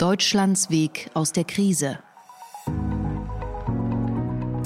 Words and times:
Deutschlands 0.00 0.70
Weg 0.70 1.10
aus 1.12 1.32
der 1.32 1.44
Krise. 1.44 1.98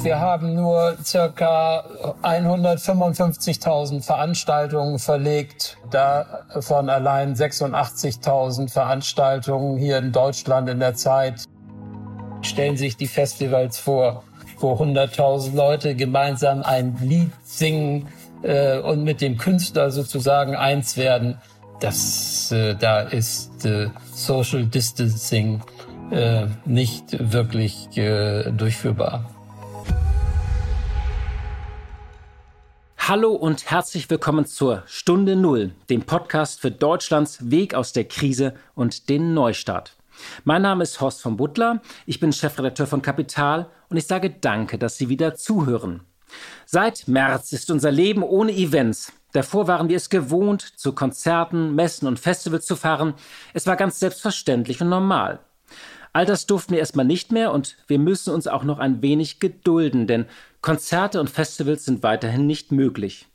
Wir 0.01 0.21
haben 0.21 0.55
nur 0.55 0.97
circa 1.03 1.85
155.000 2.23 4.01
Veranstaltungen 4.05 5.01
verlegt, 5.01 5.77
davon 5.91 6.89
allein 6.89 7.35
86.000 7.35 8.71
Veranstaltungen 8.71 9.77
hier 9.77 9.99
in 9.99 10.13
Deutschland 10.13 10.69
in 10.69 10.79
der 10.79 10.95
Zeit. 10.95 11.43
Stellen 12.43 12.77
sich 12.77 12.97
die 12.97 13.09
Festivals 13.09 13.77
vor, 13.77 14.23
wo 14.61 14.75
100.000 14.75 15.57
Leute 15.57 15.97
gemeinsam 15.97 16.63
ein 16.63 16.97
Lied 17.01 17.33
singen 17.43 18.07
äh, 18.43 18.79
und 18.79 19.03
mit 19.03 19.21
dem 19.21 19.37
Künstler 19.37 19.91
sozusagen 19.91 20.55
eins 20.55 20.97
werden. 20.97 21.41
Das, 21.81 22.53
äh, 22.53 22.75
da 22.77 23.01
ist 23.01 23.65
äh, 23.65 23.91
Social 24.13 24.65
Distancing 24.65 25.63
äh, 26.11 26.47
nicht 26.65 27.33
wirklich 27.33 27.97
äh, 27.97 28.51
durchführbar. 28.53 29.31
Hallo 32.97 33.33
und 33.33 33.71
herzlich 33.71 34.09
willkommen 34.09 34.47
zur 34.47 34.83
Stunde 34.87 35.37
Null, 35.37 35.73
dem 35.91 36.03
Podcast 36.03 36.61
für 36.61 36.71
Deutschlands 36.71 37.51
Weg 37.51 37.75
aus 37.75 37.93
der 37.93 38.05
Krise 38.05 38.55
und 38.75 39.09
den 39.11 39.35
Neustart. 39.35 39.97
Mein 40.45 40.63
Name 40.63 40.85
ist 40.85 41.01
Horst 41.01 41.21
von 41.21 41.37
Butler, 41.37 41.83
ich 42.07 42.21
bin 42.21 42.33
Chefredakteur 42.33 42.87
von 42.87 43.03
Kapital 43.03 43.67
und 43.91 43.97
ich 43.97 44.07
sage 44.07 44.31
danke, 44.31 44.79
dass 44.79 44.97
Sie 44.97 45.09
wieder 45.09 45.35
zuhören. 45.35 46.05
Seit 46.65 47.07
März 47.09 47.53
ist 47.53 47.71
unser 47.71 47.91
Leben 47.91 48.23
ohne 48.23 48.53
Events. 48.53 49.13
Davor 49.35 49.67
waren 49.67 49.89
wir 49.89 49.97
es 49.97 50.11
gewohnt, 50.11 50.63
zu 50.79 50.93
Konzerten, 50.93 51.75
Messen 51.75 52.07
und 52.07 52.21
Festivals 52.21 52.67
zu 52.67 52.77
fahren. 52.77 53.15
Es 53.53 53.67
war 53.67 53.75
ganz 53.75 53.99
selbstverständlich 53.99 54.81
und 54.81 54.89
normal. 54.89 55.41
All 56.13 56.25
das 56.25 56.47
durften 56.47 56.75
wir 56.75 56.79
erstmal 56.79 57.05
nicht 57.05 57.33
mehr 57.33 57.51
und 57.51 57.77
wir 57.89 57.99
müssen 57.99 58.33
uns 58.33 58.47
auch 58.47 58.63
noch 58.63 58.79
ein 58.79 59.03
wenig 59.03 59.41
gedulden, 59.41 60.07
denn 60.07 60.27
Konzerte 60.61 61.19
und 61.19 61.31
Festivals 61.31 61.85
sind 61.85 62.05
weiterhin 62.05 62.47
nicht 62.47 62.71
möglich. 62.71 63.27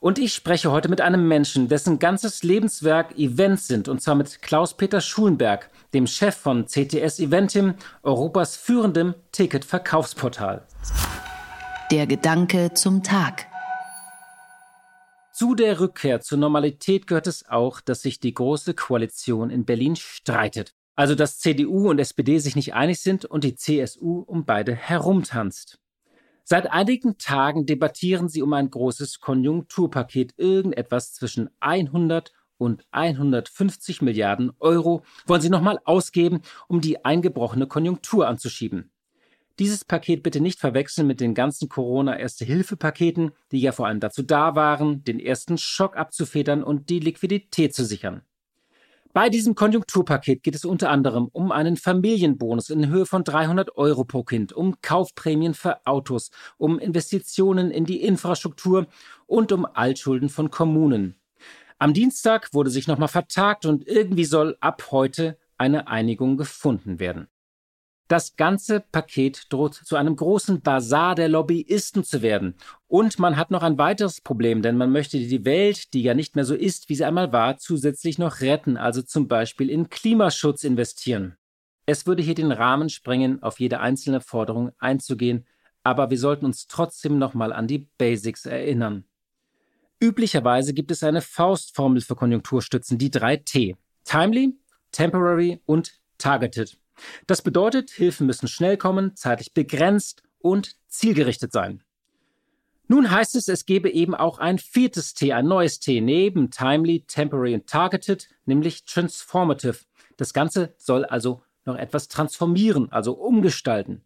Und 0.00 0.18
ich 0.18 0.34
spreche 0.34 0.70
heute 0.70 0.90
mit 0.90 1.00
einem 1.00 1.26
Menschen, 1.26 1.68
dessen 1.68 1.98
ganzes 1.98 2.42
Lebenswerk 2.42 3.18
Events 3.18 3.66
sind, 3.66 3.88
und 3.88 4.02
zwar 4.02 4.16
mit 4.16 4.42
Klaus-Peter 4.42 5.00
Schulenberg, 5.00 5.70
dem 5.94 6.06
Chef 6.06 6.36
von 6.36 6.66
CTS 6.66 7.20
Eventim, 7.20 7.72
Europas 8.02 8.54
führendem 8.54 9.14
Ticketverkaufsportal. 9.32 10.66
Der 11.90 12.06
Gedanke 12.06 12.74
zum 12.74 13.02
Tag. 13.02 13.47
Zu 15.38 15.54
der 15.54 15.78
Rückkehr 15.78 16.20
zur 16.20 16.36
Normalität 16.36 17.06
gehört 17.06 17.28
es 17.28 17.48
auch, 17.48 17.80
dass 17.80 18.02
sich 18.02 18.18
die 18.18 18.34
Große 18.34 18.74
Koalition 18.74 19.50
in 19.50 19.64
Berlin 19.64 19.94
streitet. 19.94 20.74
Also 20.96 21.14
dass 21.14 21.38
CDU 21.38 21.88
und 21.88 22.00
SPD 22.00 22.40
sich 22.40 22.56
nicht 22.56 22.74
einig 22.74 22.98
sind 22.98 23.24
und 23.24 23.44
die 23.44 23.54
CSU 23.54 24.24
um 24.26 24.44
beide 24.44 24.74
herumtanzt. 24.74 25.78
Seit 26.42 26.72
einigen 26.72 27.18
Tagen 27.18 27.66
debattieren 27.66 28.28
sie 28.28 28.42
um 28.42 28.52
ein 28.52 28.68
großes 28.68 29.20
Konjunkturpaket, 29.20 30.34
irgendetwas 30.38 31.14
zwischen 31.14 31.50
100 31.60 32.32
und 32.56 32.84
150 32.90 34.02
Milliarden 34.02 34.50
Euro 34.58 35.04
wollen 35.28 35.40
sie 35.40 35.50
nochmal 35.50 35.78
ausgeben, 35.84 36.42
um 36.66 36.80
die 36.80 37.04
eingebrochene 37.04 37.68
Konjunktur 37.68 38.26
anzuschieben. 38.26 38.90
Dieses 39.58 39.84
Paket 39.84 40.22
bitte 40.22 40.40
nicht 40.40 40.60
verwechseln 40.60 41.08
mit 41.08 41.20
den 41.20 41.34
ganzen 41.34 41.68
Corona-Erste-Hilfe-Paketen, 41.68 43.32
die 43.50 43.60
ja 43.60 43.72
vor 43.72 43.88
allem 43.88 43.98
dazu 43.98 44.22
da 44.22 44.54
waren, 44.54 45.02
den 45.02 45.18
ersten 45.18 45.58
Schock 45.58 45.96
abzufedern 45.96 46.62
und 46.62 46.90
die 46.90 47.00
Liquidität 47.00 47.74
zu 47.74 47.84
sichern. 47.84 48.22
Bei 49.12 49.30
diesem 49.30 49.56
Konjunkturpaket 49.56 50.44
geht 50.44 50.54
es 50.54 50.64
unter 50.64 50.90
anderem 50.90 51.28
um 51.32 51.50
einen 51.50 51.76
Familienbonus 51.76 52.70
in 52.70 52.88
Höhe 52.88 53.04
von 53.04 53.24
300 53.24 53.76
Euro 53.76 54.04
pro 54.04 54.22
Kind, 54.22 54.52
um 54.52 54.80
Kaufprämien 54.80 55.54
für 55.54 55.84
Autos, 55.86 56.30
um 56.56 56.78
Investitionen 56.78 57.72
in 57.72 57.84
die 57.84 58.02
Infrastruktur 58.02 58.86
und 59.26 59.50
um 59.50 59.66
Altschulden 59.66 60.28
von 60.28 60.50
Kommunen. 60.50 61.16
Am 61.78 61.94
Dienstag 61.94 62.54
wurde 62.54 62.70
sich 62.70 62.86
nochmal 62.86 63.08
vertagt 63.08 63.66
und 63.66 63.88
irgendwie 63.88 64.24
soll 64.24 64.56
ab 64.60 64.88
heute 64.92 65.36
eine 65.56 65.88
Einigung 65.88 66.36
gefunden 66.36 67.00
werden. 67.00 67.28
Das 68.08 68.36
ganze 68.36 68.80
Paket 68.80 69.46
droht 69.50 69.74
zu 69.74 69.94
einem 69.96 70.16
großen 70.16 70.62
Bazar 70.62 71.14
der 71.14 71.28
Lobbyisten 71.28 72.04
zu 72.04 72.22
werden. 72.22 72.54
Und 72.86 73.18
man 73.18 73.36
hat 73.36 73.50
noch 73.50 73.62
ein 73.62 73.76
weiteres 73.76 74.22
Problem, 74.22 74.62
denn 74.62 74.78
man 74.78 74.90
möchte 74.90 75.18
die 75.18 75.44
Welt, 75.44 75.92
die 75.92 76.02
ja 76.02 76.14
nicht 76.14 76.34
mehr 76.34 76.46
so 76.46 76.54
ist, 76.54 76.88
wie 76.88 76.94
sie 76.94 77.04
einmal 77.04 77.32
war, 77.32 77.58
zusätzlich 77.58 78.18
noch 78.18 78.40
retten, 78.40 78.78
also 78.78 79.02
zum 79.02 79.28
Beispiel 79.28 79.68
in 79.68 79.90
Klimaschutz 79.90 80.64
investieren. 80.64 81.36
Es 81.84 82.06
würde 82.06 82.22
hier 82.22 82.34
den 82.34 82.50
Rahmen 82.50 82.88
sprengen, 82.88 83.42
auf 83.42 83.60
jede 83.60 83.80
einzelne 83.80 84.22
Forderung 84.22 84.72
einzugehen, 84.78 85.46
aber 85.82 86.08
wir 86.08 86.18
sollten 86.18 86.46
uns 86.46 86.66
trotzdem 86.66 87.18
nochmal 87.18 87.52
an 87.52 87.66
die 87.66 87.88
Basics 87.98 88.46
erinnern. 88.46 89.04
Üblicherweise 90.00 90.72
gibt 90.72 90.90
es 90.92 91.02
eine 91.02 91.20
Faustformel 91.20 92.00
für 92.00 92.14
Konjunkturstützen, 92.14 92.96
die 92.96 93.10
drei 93.10 93.36
T. 93.36 93.76
Timely, 94.04 94.56
Temporary 94.92 95.60
und 95.66 96.00
Targeted. 96.16 96.78
Das 97.26 97.42
bedeutet, 97.42 97.90
Hilfen 97.90 98.26
müssen 98.26 98.48
schnell 98.48 98.76
kommen, 98.76 99.16
zeitlich 99.16 99.54
begrenzt 99.54 100.22
und 100.38 100.76
zielgerichtet 100.88 101.52
sein. 101.52 101.82
Nun 102.86 103.10
heißt 103.10 103.34
es, 103.34 103.48
es 103.48 103.66
gebe 103.66 103.90
eben 103.90 104.14
auch 104.14 104.38
ein 104.38 104.58
viertes 104.58 105.12
T, 105.12 105.34
ein 105.34 105.46
neues 105.46 105.78
T, 105.78 106.00
neben 106.00 106.50
Timely, 106.50 107.04
Temporary 107.06 107.54
und 107.54 107.66
Targeted, 107.66 108.28
nämlich 108.46 108.86
Transformative. 108.86 109.80
Das 110.16 110.32
Ganze 110.32 110.74
soll 110.78 111.04
also 111.04 111.42
noch 111.66 111.76
etwas 111.76 112.08
transformieren, 112.08 112.90
also 112.90 113.12
umgestalten. 113.12 114.02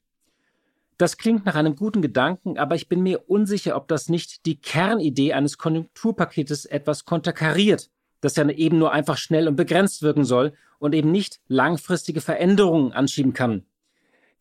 Das 0.98 1.16
klingt 1.16 1.46
nach 1.46 1.54
einem 1.54 1.76
guten 1.76 2.02
Gedanken, 2.02 2.58
aber 2.58 2.74
ich 2.74 2.88
bin 2.88 3.02
mir 3.02 3.30
unsicher, 3.30 3.76
ob 3.76 3.88
das 3.88 4.08
nicht 4.08 4.46
die 4.46 4.60
Kernidee 4.60 5.32
eines 5.32 5.58
Konjunkturpaketes 5.58 6.64
etwas 6.64 7.04
konterkariert 7.04 7.88
das 8.22 8.36
ja 8.36 8.48
eben 8.48 8.78
nur 8.78 8.92
einfach 8.92 9.18
schnell 9.18 9.48
und 9.48 9.56
begrenzt 9.56 10.00
wirken 10.00 10.24
soll 10.24 10.54
und 10.78 10.94
eben 10.94 11.12
nicht 11.12 11.40
langfristige 11.48 12.22
Veränderungen 12.22 12.92
anschieben 12.92 13.34
kann. 13.34 13.64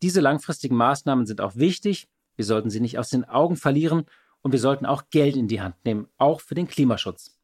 Diese 0.00 0.20
langfristigen 0.20 0.76
Maßnahmen 0.76 1.26
sind 1.26 1.42
auch 1.42 1.56
wichtig, 1.56 2.08
wir 2.36 2.46
sollten 2.46 2.70
sie 2.70 2.80
nicht 2.80 2.98
aus 2.98 3.10
den 3.10 3.24
Augen 3.24 3.56
verlieren 3.56 4.06
und 4.40 4.52
wir 4.52 4.58
sollten 4.58 4.86
auch 4.86 5.04
Geld 5.10 5.36
in 5.36 5.48
die 5.48 5.60
Hand 5.60 5.76
nehmen, 5.84 6.08
auch 6.16 6.40
für 6.40 6.54
den 6.54 6.66
Klimaschutz. 6.66 7.36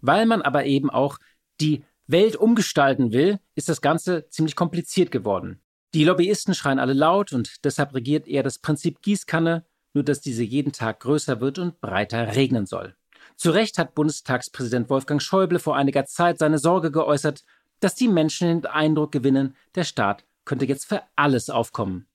Weil 0.00 0.26
man 0.26 0.42
aber 0.42 0.64
eben 0.64 0.90
auch 0.90 1.18
die 1.60 1.84
Welt 2.06 2.36
umgestalten 2.36 3.12
will, 3.12 3.38
ist 3.54 3.68
das 3.68 3.80
Ganze 3.80 4.28
ziemlich 4.28 4.56
kompliziert 4.56 5.10
geworden. 5.10 5.60
Die 5.94 6.04
Lobbyisten 6.04 6.54
schreien 6.54 6.78
alle 6.78 6.92
laut 6.92 7.32
und 7.32 7.64
deshalb 7.64 7.94
regiert 7.94 8.26
eher 8.26 8.42
das 8.42 8.58
Prinzip 8.58 9.02
Gießkanne, 9.02 9.64
nur 9.94 10.04
dass 10.04 10.20
diese 10.20 10.42
jeden 10.42 10.72
Tag 10.72 11.00
größer 11.00 11.40
wird 11.40 11.58
und 11.58 11.80
breiter 11.80 12.34
regnen 12.34 12.66
soll. 12.66 12.94
Zu 13.36 13.50
Recht 13.50 13.78
hat 13.78 13.94
Bundestagspräsident 13.94 14.88
Wolfgang 14.88 15.20
Schäuble 15.20 15.58
vor 15.58 15.76
einiger 15.76 16.06
Zeit 16.06 16.38
seine 16.38 16.58
Sorge 16.58 16.90
geäußert, 16.90 17.44
dass 17.80 17.94
die 17.94 18.08
Menschen 18.08 18.48
den 18.48 18.66
Eindruck 18.66 19.12
gewinnen, 19.12 19.54
der 19.74 19.84
Staat 19.84 20.24
könnte 20.46 20.64
jetzt 20.64 20.86
für 20.86 21.02
alles 21.16 21.50
aufkommen. 21.50 22.06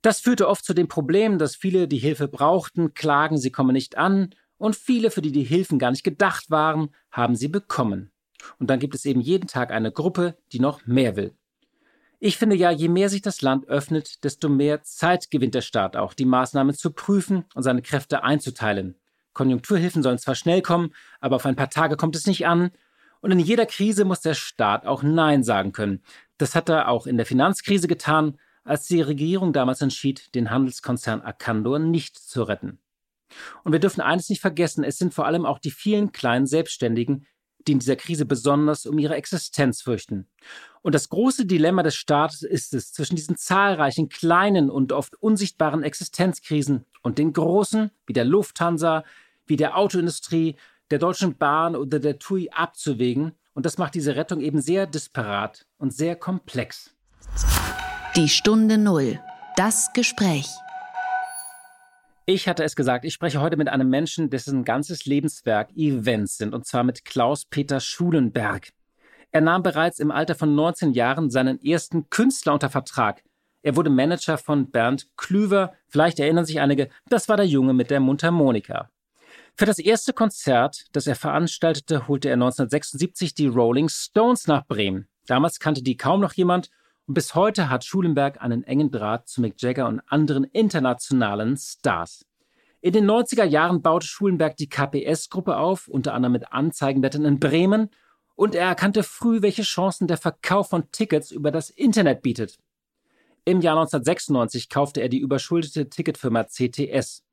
Das 0.00 0.20
führte 0.20 0.46
oft 0.46 0.64
zu 0.64 0.74
dem 0.74 0.86
Problem, 0.86 1.38
dass 1.38 1.56
viele, 1.56 1.88
die 1.88 1.98
Hilfe 1.98 2.28
brauchten, 2.28 2.94
klagen, 2.94 3.36
sie 3.36 3.50
kommen 3.50 3.72
nicht 3.72 3.98
an, 3.98 4.34
und 4.58 4.76
viele, 4.76 5.10
für 5.10 5.22
die 5.22 5.32
die 5.32 5.44
Hilfen 5.44 5.78
gar 5.78 5.90
nicht 5.90 6.04
gedacht 6.04 6.50
waren, 6.50 6.90
haben 7.10 7.36
sie 7.36 7.48
bekommen. 7.48 8.10
Und 8.58 8.70
dann 8.70 8.80
gibt 8.80 8.94
es 8.94 9.04
eben 9.04 9.20
jeden 9.20 9.48
Tag 9.48 9.72
eine 9.72 9.92
Gruppe, 9.92 10.36
die 10.52 10.60
noch 10.60 10.86
mehr 10.86 11.16
will. 11.16 11.34
Ich 12.20 12.36
finde 12.36 12.56
ja, 12.56 12.70
je 12.70 12.88
mehr 12.88 13.08
sich 13.08 13.22
das 13.22 13.42
Land 13.42 13.68
öffnet, 13.68 14.24
desto 14.24 14.48
mehr 14.48 14.82
Zeit 14.82 15.30
gewinnt 15.30 15.54
der 15.54 15.62
Staat 15.62 15.96
auch, 15.96 16.14
die 16.14 16.24
Maßnahmen 16.24 16.74
zu 16.74 16.92
prüfen 16.92 17.44
und 17.54 17.62
seine 17.62 17.82
Kräfte 17.82 18.24
einzuteilen. 18.24 18.96
Konjunkturhilfen 19.38 20.02
sollen 20.02 20.18
zwar 20.18 20.34
schnell 20.34 20.62
kommen, 20.62 20.92
aber 21.20 21.36
auf 21.36 21.46
ein 21.46 21.54
paar 21.54 21.70
Tage 21.70 21.96
kommt 21.96 22.16
es 22.16 22.26
nicht 22.26 22.46
an. 22.48 22.72
Und 23.20 23.30
in 23.30 23.38
jeder 23.38 23.66
Krise 23.66 24.04
muss 24.04 24.20
der 24.20 24.34
Staat 24.34 24.84
auch 24.84 25.04
Nein 25.04 25.44
sagen 25.44 25.70
können. 25.70 26.02
Das 26.38 26.56
hat 26.56 26.68
er 26.68 26.88
auch 26.88 27.06
in 27.06 27.16
der 27.16 27.24
Finanzkrise 27.24 27.86
getan, 27.86 28.36
als 28.64 28.86
die 28.86 29.00
Regierung 29.00 29.52
damals 29.52 29.80
entschied, 29.80 30.34
den 30.34 30.50
Handelskonzern 30.50 31.20
Arcandor 31.20 31.78
nicht 31.78 32.18
zu 32.18 32.42
retten. 32.42 32.80
Und 33.62 33.70
wir 33.72 33.78
dürfen 33.78 34.00
eines 34.00 34.28
nicht 34.28 34.40
vergessen, 34.40 34.82
es 34.82 34.98
sind 34.98 35.14
vor 35.14 35.26
allem 35.26 35.46
auch 35.46 35.60
die 35.60 35.70
vielen 35.70 36.10
kleinen 36.10 36.46
Selbstständigen, 36.46 37.24
die 37.66 37.72
in 37.72 37.78
dieser 37.78 37.96
Krise 37.96 38.26
besonders 38.26 38.86
um 38.86 38.98
ihre 38.98 39.14
Existenz 39.14 39.82
fürchten. 39.82 40.26
Und 40.82 40.94
das 40.96 41.10
große 41.10 41.46
Dilemma 41.46 41.84
des 41.84 41.94
Staates 41.94 42.42
ist 42.42 42.74
es, 42.74 42.92
zwischen 42.92 43.14
diesen 43.14 43.36
zahlreichen 43.36 44.08
kleinen 44.08 44.68
und 44.68 44.92
oft 44.92 45.14
unsichtbaren 45.22 45.84
Existenzkrisen 45.84 46.86
und 47.02 47.18
den 47.18 47.32
großen, 47.32 47.90
wie 48.06 48.12
der 48.12 48.24
Lufthansa, 48.24 49.04
wie 49.48 49.56
der 49.56 49.76
Autoindustrie, 49.76 50.56
der 50.90 50.98
Deutschen 50.98 51.36
Bahn 51.36 51.76
oder 51.76 51.98
der 51.98 52.18
TUI 52.18 52.50
abzuwägen. 52.50 53.32
Und 53.54 53.66
das 53.66 53.78
macht 53.78 53.94
diese 53.94 54.16
Rettung 54.16 54.40
eben 54.40 54.60
sehr 54.60 54.86
disparat 54.86 55.66
und 55.78 55.92
sehr 55.92 56.16
komplex. 56.16 56.94
Die 58.16 58.28
Stunde 58.28 58.78
Null. 58.78 59.20
Das 59.56 59.92
Gespräch. 59.92 60.48
Ich 62.26 62.46
hatte 62.46 62.62
es 62.62 62.76
gesagt, 62.76 63.04
ich 63.04 63.14
spreche 63.14 63.40
heute 63.40 63.56
mit 63.56 63.68
einem 63.68 63.88
Menschen, 63.88 64.28
dessen 64.28 64.62
ganzes 64.62 65.06
Lebenswerk 65.06 65.70
Events 65.74 66.36
sind, 66.36 66.52
und 66.52 66.66
zwar 66.66 66.84
mit 66.84 67.04
Klaus-Peter 67.04 67.80
Schulenberg. 67.80 68.68
Er 69.30 69.40
nahm 69.40 69.62
bereits 69.62 69.98
im 69.98 70.10
Alter 70.10 70.34
von 70.34 70.54
19 70.54 70.92
Jahren 70.92 71.30
seinen 71.30 71.62
ersten 71.62 72.10
Künstler 72.10 72.54
unter 72.54 72.70
Vertrag. 72.70 73.22
Er 73.62 73.76
wurde 73.76 73.90
Manager 73.90 74.38
von 74.38 74.70
Bernd 74.70 75.08
Klüver. 75.16 75.72
Vielleicht 75.88 76.20
erinnern 76.20 76.44
sich 76.44 76.60
einige, 76.60 76.88
das 77.08 77.28
war 77.28 77.36
der 77.36 77.46
Junge 77.46 77.72
mit 77.72 77.90
der 77.90 78.00
Mundharmonika. 78.00 78.90
Für 79.58 79.66
das 79.66 79.80
erste 79.80 80.12
Konzert, 80.12 80.84
das 80.92 81.08
er 81.08 81.16
veranstaltete, 81.16 82.06
holte 82.06 82.28
er 82.28 82.34
1976 82.34 83.34
die 83.34 83.48
Rolling 83.48 83.88
Stones 83.88 84.46
nach 84.46 84.64
Bremen. 84.64 85.08
Damals 85.26 85.58
kannte 85.58 85.82
die 85.82 85.96
kaum 85.96 86.20
noch 86.20 86.34
jemand 86.34 86.70
und 87.08 87.14
bis 87.14 87.34
heute 87.34 87.68
hat 87.68 87.84
Schulenberg 87.84 88.40
einen 88.40 88.62
engen 88.62 88.92
Draht 88.92 89.26
zu 89.26 89.40
Mick 89.40 89.60
Jagger 89.60 89.88
und 89.88 89.98
anderen 90.06 90.44
internationalen 90.44 91.56
Stars. 91.56 92.24
In 92.82 92.92
den 92.92 93.10
90er 93.10 93.42
Jahren 93.42 93.82
baute 93.82 94.06
Schulenberg 94.06 94.56
die 94.56 94.68
KPS-Gruppe 94.68 95.56
auf, 95.56 95.88
unter 95.88 96.14
anderem 96.14 96.34
mit 96.34 96.52
Anzeigenblättern 96.52 97.24
in 97.24 97.40
Bremen, 97.40 97.90
und 98.36 98.54
er 98.54 98.68
erkannte 98.68 99.02
früh, 99.02 99.42
welche 99.42 99.62
Chancen 99.62 100.06
der 100.06 100.18
Verkauf 100.18 100.68
von 100.68 100.92
Tickets 100.92 101.32
über 101.32 101.50
das 101.50 101.70
Internet 101.70 102.22
bietet. 102.22 102.60
Im 103.44 103.60
Jahr 103.60 103.76
1996 103.76 104.68
kaufte 104.68 105.00
er 105.00 105.08
die 105.08 105.18
überschuldete 105.18 105.88
Ticketfirma 105.88 106.44
CTS. 106.44 107.24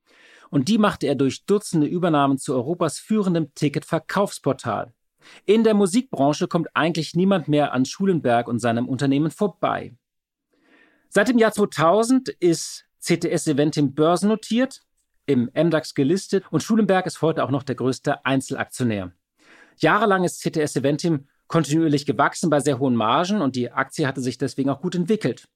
Und 0.49 0.67
die 0.67 0.77
machte 0.77 1.07
er 1.07 1.15
durch 1.15 1.45
Dutzende 1.45 1.87
Übernahmen 1.87 2.37
zu 2.37 2.53
Europas 2.53 2.99
führendem 2.99 3.53
Ticketverkaufsportal. 3.55 4.93
In 5.45 5.63
der 5.63 5.73
Musikbranche 5.73 6.47
kommt 6.47 6.67
eigentlich 6.73 7.15
niemand 7.15 7.47
mehr 7.47 7.73
an 7.73 7.85
Schulenberg 7.85 8.47
und 8.47 8.59
seinem 8.59 8.87
Unternehmen 8.87 9.31
vorbei. 9.31 9.95
Seit 11.09 11.29
dem 11.29 11.37
Jahr 11.37 11.51
2000 11.51 12.29
ist 12.29 12.85
CTS 13.01 13.47
Eventim 13.47 13.93
börsennotiert, 13.93 14.81
im 15.27 15.49
MDAX 15.55 15.95
gelistet 15.95 16.43
und 16.51 16.61
Schulenberg 16.61 17.05
ist 17.05 17.21
heute 17.21 17.43
auch 17.43 17.49
noch 17.49 17.63
der 17.63 17.75
größte 17.75 18.25
Einzelaktionär. 18.25 19.11
Jahrelang 19.77 20.23
ist 20.23 20.41
CTS 20.41 20.75
Eventim 20.75 21.27
kontinuierlich 21.47 22.05
gewachsen 22.05 22.49
bei 22.49 22.59
sehr 22.59 22.79
hohen 22.79 22.95
Margen 22.95 23.41
und 23.41 23.55
die 23.55 23.71
Aktie 23.71 24.07
hatte 24.07 24.21
sich 24.21 24.37
deswegen 24.37 24.69
auch 24.69 24.81
gut 24.81 24.95
entwickelt. 24.95 25.47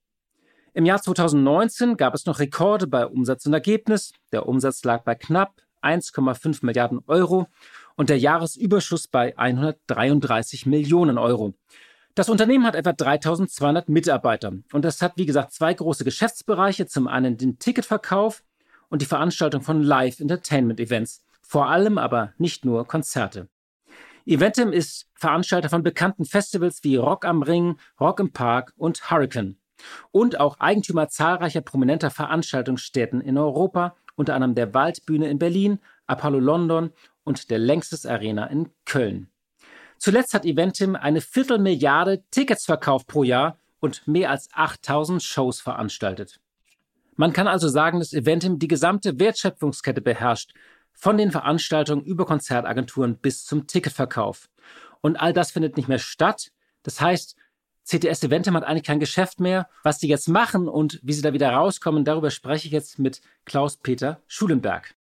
Im 0.74 0.86
Jahr 0.86 1.02
2019 1.02 1.98
gab 1.98 2.14
es 2.14 2.26
noch 2.26 2.40
Rekorde 2.40 2.86
bei 2.88 3.06
Umsatz 3.06 3.46
und 3.46 3.54
Ergebnis. 3.54 4.14
Der 4.32 4.48
Umsatz 4.48 4.84
lag 4.84 5.04
bei 5.04 5.16
knapp 5.16 5.54
1,5 5.82 6.66
Milliarden 6.66 7.00
Euro 7.08 7.48
und 7.96 8.10
der 8.10 8.20
Jahresüberschuss 8.20 9.08
bei 9.08 9.38
133 9.38 10.66
Millionen 10.66 11.18
Euro. 11.18 11.54
Das 12.14 12.30
Unternehmen 12.30 12.66
hat 12.66 12.76
etwa 12.76 12.94
3200 12.94 13.90
Mitarbeiter 13.90 14.54
und 14.72 14.86
es 14.86 15.02
hat, 15.02 15.14
wie 15.16 15.26
gesagt, 15.26 15.54
zwei 15.54 15.74
große 15.74 16.04
Geschäftsbereiche. 16.04 16.86
Zum 16.86 17.08
einen 17.08 17.38
den 17.38 17.58
Ticketverkauf 17.58 18.44
und 18.90 19.02
die 19.02 19.06
Veranstaltung 19.06 19.62
von 19.62 19.82
Live-Entertainment-Events, 19.82 21.24
vor 21.42 21.70
allem 21.70 21.98
aber 21.98 22.34
nicht 22.38 22.66
nur 22.66 22.86
Konzerte. 22.86 23.48
Eventim 24.26 24.72
ist 24.72 25.08
Veranstalter 25.16 25.70
von 25.70 25.82
bekannten 25.82 26.26
Festivals 26.26 26.84
wie 26.84 26.98
Rock 26.98 27.26
am 27.26 27.42
Ring, 27.42 27.78
Rock 28.00 28.20
im 28.20 28.32
Park 28.32 28.74
und 28.76 29.10
Hurricane. 29.10 29.58
Und 30.12 30.40
auch 30.40 30.60
Eigentümer 30.60 31.10
zahlreicher 31.10 31.62
prominenter 31.62 32.10
Veranstaltungsstätten 32.12 33.22
in 33.22 33.38
Europa, 33.38 33.96
unter 34.16 34.36
anderem 34.36 34.56
der 34.56 34.74
Waldbühne 34.74 35.30
in 35.30 35.40
Berlin, 35.40 35.80
Apollo 36.08 36.40
London 36.40 36.92
und 37.24 37.50
der 37.50 37.60
Längstes 37.60 38.06
Arena 38.06 38.46
in 38.48 38.70
Köln. 38.86 39.30
Zuletzt 39.98 40.34
hat 40.34 40.46
Eventim 40.46 40.96
eine 40.96 41.22
Viertelmilliarde 41.22 42.24
Tickets 42.32 42.66
verkauft 42.66 43.08
pro 43.08 43.24
Jahr 43.24 43.58
und 43.80 44.08
mehr 44.08 44.30
als 44.30 44.50
8000 44.54 45.22
Shows 45.22 45.62
veranstaltet. 45.62 46.40
Man 47.16 47.34
kann 47.34 47.48
also 47.48 47.68
sagen, 47.68 48.00
dass 48.00 48.14
Eventim 48.14 48.60
die 48.60 48.70
gesamte 48.70 49.20
Wertschöpfungskette 49.20 50.02
beherrscht, 50.02 50.54
von 50.94 51.18
den 51.18 51.32
Veranstaltungen 51.32 52.04
über 52.04 52.26
Konzertagenturen 52.26 53.18
bis 53.18 53.46
zum 53.46 53.68
Ticketverkauf. 53.68 54.50
Und 55.02 55.18
all 55.18 55.32
das 55.32 55.52
findet 55.52 55.78
nicht 55.78 55.88
mehr 55.88 56.00
statt. 56.00 56.52
Das 56.84 57.00
heißt, 57.00 57.36
CTS 57.90 58.24
Eventim 58.24 58.56
hat 58.56 58.64
eigentlich 58.64 58.84
kein 58.84 59.00
Geschäft 59.00 59.40
mehr. 59.40 59.68
Was 59.84 59.98
die 59.98 60.08
jetzt 60.08 60.30
machen 60.30 60.68
und 60.68 61.00
wie 61.02 61.14
sie 61.14 61.24
da 61.24 61.34
wieder 61.34 61.50
rauskommen, 61.52 62.06
darüber 62.06 62.30
spreche 62.30 62.68
ich 62.68 62.72
jetzt 62.72 63.00
mit 63.00 63.22
Klaus-Peter 63.46 64.22
Schulenberg. 64.28 64.94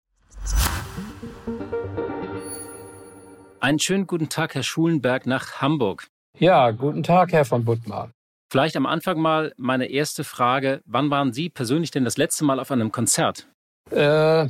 Einen 3.60 3.78
schönen 3.78 4.06
guten 4.06 4.30
Tag, 4.30 4.54
Herr 4.54 4.62
Schulenberg, 4.62 5.26
nach 5.26 5.60
Hamburg. 5.60 6.06
Ja, 6.38 6.70
guten 6.70 7.02
Tag, 7.02 7.32
Herr 7.32 7.44
von 7.44 7.64
Buttmar. 7.64 8.10
Vielleicht 8.50 8.76
am 8.76 8.86
Anfang 8.86 9.20
mal 9.20 9.52
meine 9.58 9.86
erste 9.86 10.24
Frage. 10.24 10.80
Wann 10.86 11.10
waren 11.10 11.34
Sie 11.34 11.50
persönlich 11.50 11.90
denn 11.90 12.04
das 12.04 12.16
letzte 12.16 12.44
Mal 12.44 12.58
auf 12.58 12.70
einem 12.70 12.90
Konzert? 12.92 13.46
Äh, 13.90 14.48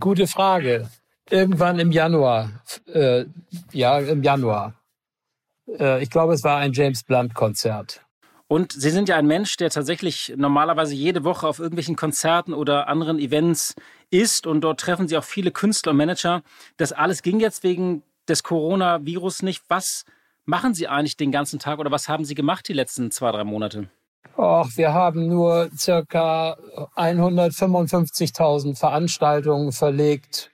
gute 0.00 0.26
Frage. 0.26 0.90
Irgendwann 1.28 1.78
im 1.78 1.92
Januar. 1.92 2.50
Äh, 2.92 3.26
ja, 3.72 4.00
im 4.00 4.24
Januar. 4.24 4.79
Äh, 5.78 6.02
ich 6.02 6.10
glaube, 6.10 6.34
es 6.34 6.44
war 6.44 6.58
ein 6.58 6.72
James 6.72 7.02
Blunt-Konzert. 7.04 8.02
Und 8.48 8.72
Sie 8.72 8.90
sind 8.90 9.08
ja 9.08 9.16
ein 9.16 9.26
Mensch, 9.26 9.56
der 9.58 9.70
tatsächlich 9.70 10.34
normalerweise 10.36 10.92
jede 10.94 11.22
Woche 11.22 11.46
auf 11.46 11.60
irgendwelchen 11.60 11.94
Konzerten 11.94 12.52
oder 12.52 12.88
anderen 12.88 13.20
Events 13.20 13.76
ist 14.10 14.44
und 14.44 14.62
dort 14.62 14.80
treffen 14.80 15.06
Sie 15.06 15.16
auch 15.16 15.24
viele 15.24 15.52
Künstler 15.52 15.92
und 15.92 15.98
Manager. 15.98 16.42
Das 16.76 16.90
alles 16.90 17.22
ging 17.22 17.38
jetzt 17.38 17.62
wegen 17.62 18.02
des 18.28 18.42
Coronavirus 18.42 19.42
nicht. 19.42 19.62
Was 19.68 20.04
machen 20.46 20.74
Sie 20.74 20.88
eigentlich 20.88 21.16
den 21.16 21.30
ganzen 21.30 21.60
Tag 21.60 21.78
oder 21.78 21.92
was 21.92 22.08
haben 22.08 22.24
Sie 22.24 22.34
gemacht 22.34 22.66
die 22.66 22.72
letzten 22.72 23.12
zwei, 23.12 23.30
drei 23.30 23.44
Monate? 23.44 23.88
Och, 24.36 24.76
wir 24.76 24.92
haben 24.92 25.28
nur 25.28 25.70
circa 25.76 26.56
155.000 26.96 28.76
Veranstaltungen 28.76 29.70
verlegt 29.70 30.50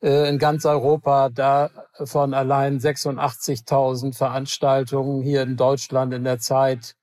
in 0.00 0.38
ganz 0.38 0.64
Europa, 0.64 1.28
davon 1.28 2.32
allein 2.32 2.78
86.000 2.80 4.16
Veranstaltungen 4.16 5.22
hier 5.22 5.42
in 5.42 5.56
Deutschland 5.56 6.14
in 6.14 6.24
der 6.24 6.38
Zeit 6.38 6.94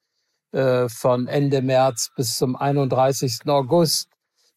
äh, 0.52 0.90
von 0.90 1.28
Ende 1.28 1.62
März 1.62 2.12
bis 2.16 2.38
zum 2.38 2.56
31. 2.56 3.42
August. 3.48 4.10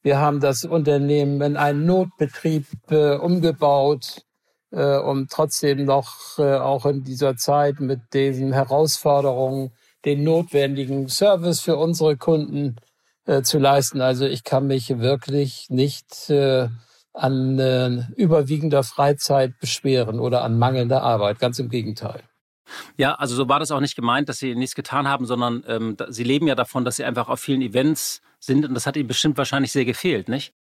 Wir 0.02 0.18
haben 0.18 0.40
das 0.40 0.64
Unternehmen 0.64 1.42
in 1.42 1.56
einen 1.59 1.85
Notbetrieb 1.85 2.66
äh, 2.90 3.16
umgebaut, 3.16 4.23
äh, 4.70 4.97
um 4.97 5.26
trotzdem 5.28 5.85
noch 5.85 6.38
äh, 6.38 6.54
auch 6.54 6.87
in 6.87 7.04
dieser 7.04 7.37
Zeit 7.37 7.80
mit 7.80 8.00
diesen 8.14 8.52
Herausforderungen 8.52 9.73
den 10.04 10.25
notwendigen 10.25 11.09
Service 11.09 11.61
für 11.61 11.76
unsere 11.76 12.16
Kunden 12.16 12.76
äh, 13.26 13.42
zu 13.42 13.59
leisten. 13.59 14.00
Also 14.00 14.25
ich 14.25 14.44
kann 14.44 14.66
mich 14.66 15.00
wirklich 15.00 15.66
nicht 15.68 16.30
äh, 16.30 16.68
an 17.20 17.58
äh, 17.58 18.04
überwiegender 18.16 18.82
Freizeit 18.82 19.58
beschweren 19.60 20.20
oder 20.20 20.42
an 20.42 20.58
mangelnder 20.58 21.02
Arbeit. 21.02 21.38
Ganz 21.38 21.58
im 21.58 21.68
Gegenteil. 21.68 22.22
Ja, 22.96 23.14
also 23.14 23.34
so 23.34 23.48
war 23.48 23.58
das 23.58 23.70
auch 23.70 23.80
nicht 23.80 23.96
gemeint, 23.96 24.28
dass 24.28 24.38
Sie 24.38 24.54
nichts 24.54 24.74
getan 24.74 25.08
haben, 25.08 25.26
sondern 25.26 25.64
ähm, 25.66 25.96
Sie 26.08 26.24
leben 26.24 26.46
ja 26.46 26.54
davon, 26.54 26.84
dass 26.84 26.96
Sie 26.96 27.04
einfach 27.04 27.28
auf 27.28 27.40
vielen 27.40 27.62
Events 27.62 28.22
sind 28.38 28.64
und 28.64 28.74
das 28.74 28.86
hat 28.86 28.96
Ihnen 28.96 29.08
bestimmt 29.08 29.36
wahrscheinlich 29.38 29.72
sehr 29.72 29.84
gefehlt, 29.84 30.28
nicht? 30.28 30.54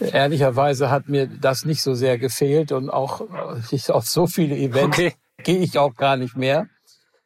Ehrlicherweise 0.00 0.90
hat 0.90 1.08
mir 1.08 1.26
das 1.26 1.64
nicht 1.64 1.82
so 1.82 1.94
sehr 1.94 2.18
gefehlt 2.18 2.72
und 2.72 2.90
auch 2.90 3.22
ich, 3.70 3.90
auf 3.90 4.06
so 4.06 4.26
viele 4.26 4.56
Events 4.56 4.98
okay. 4.98 5.14
gehe 5.42 5.58
ich 5.58 5.78
auch 5.78 5.94
gar 5.94 6.16
nicht 6.16 6.36
mehr. 6.36 6.68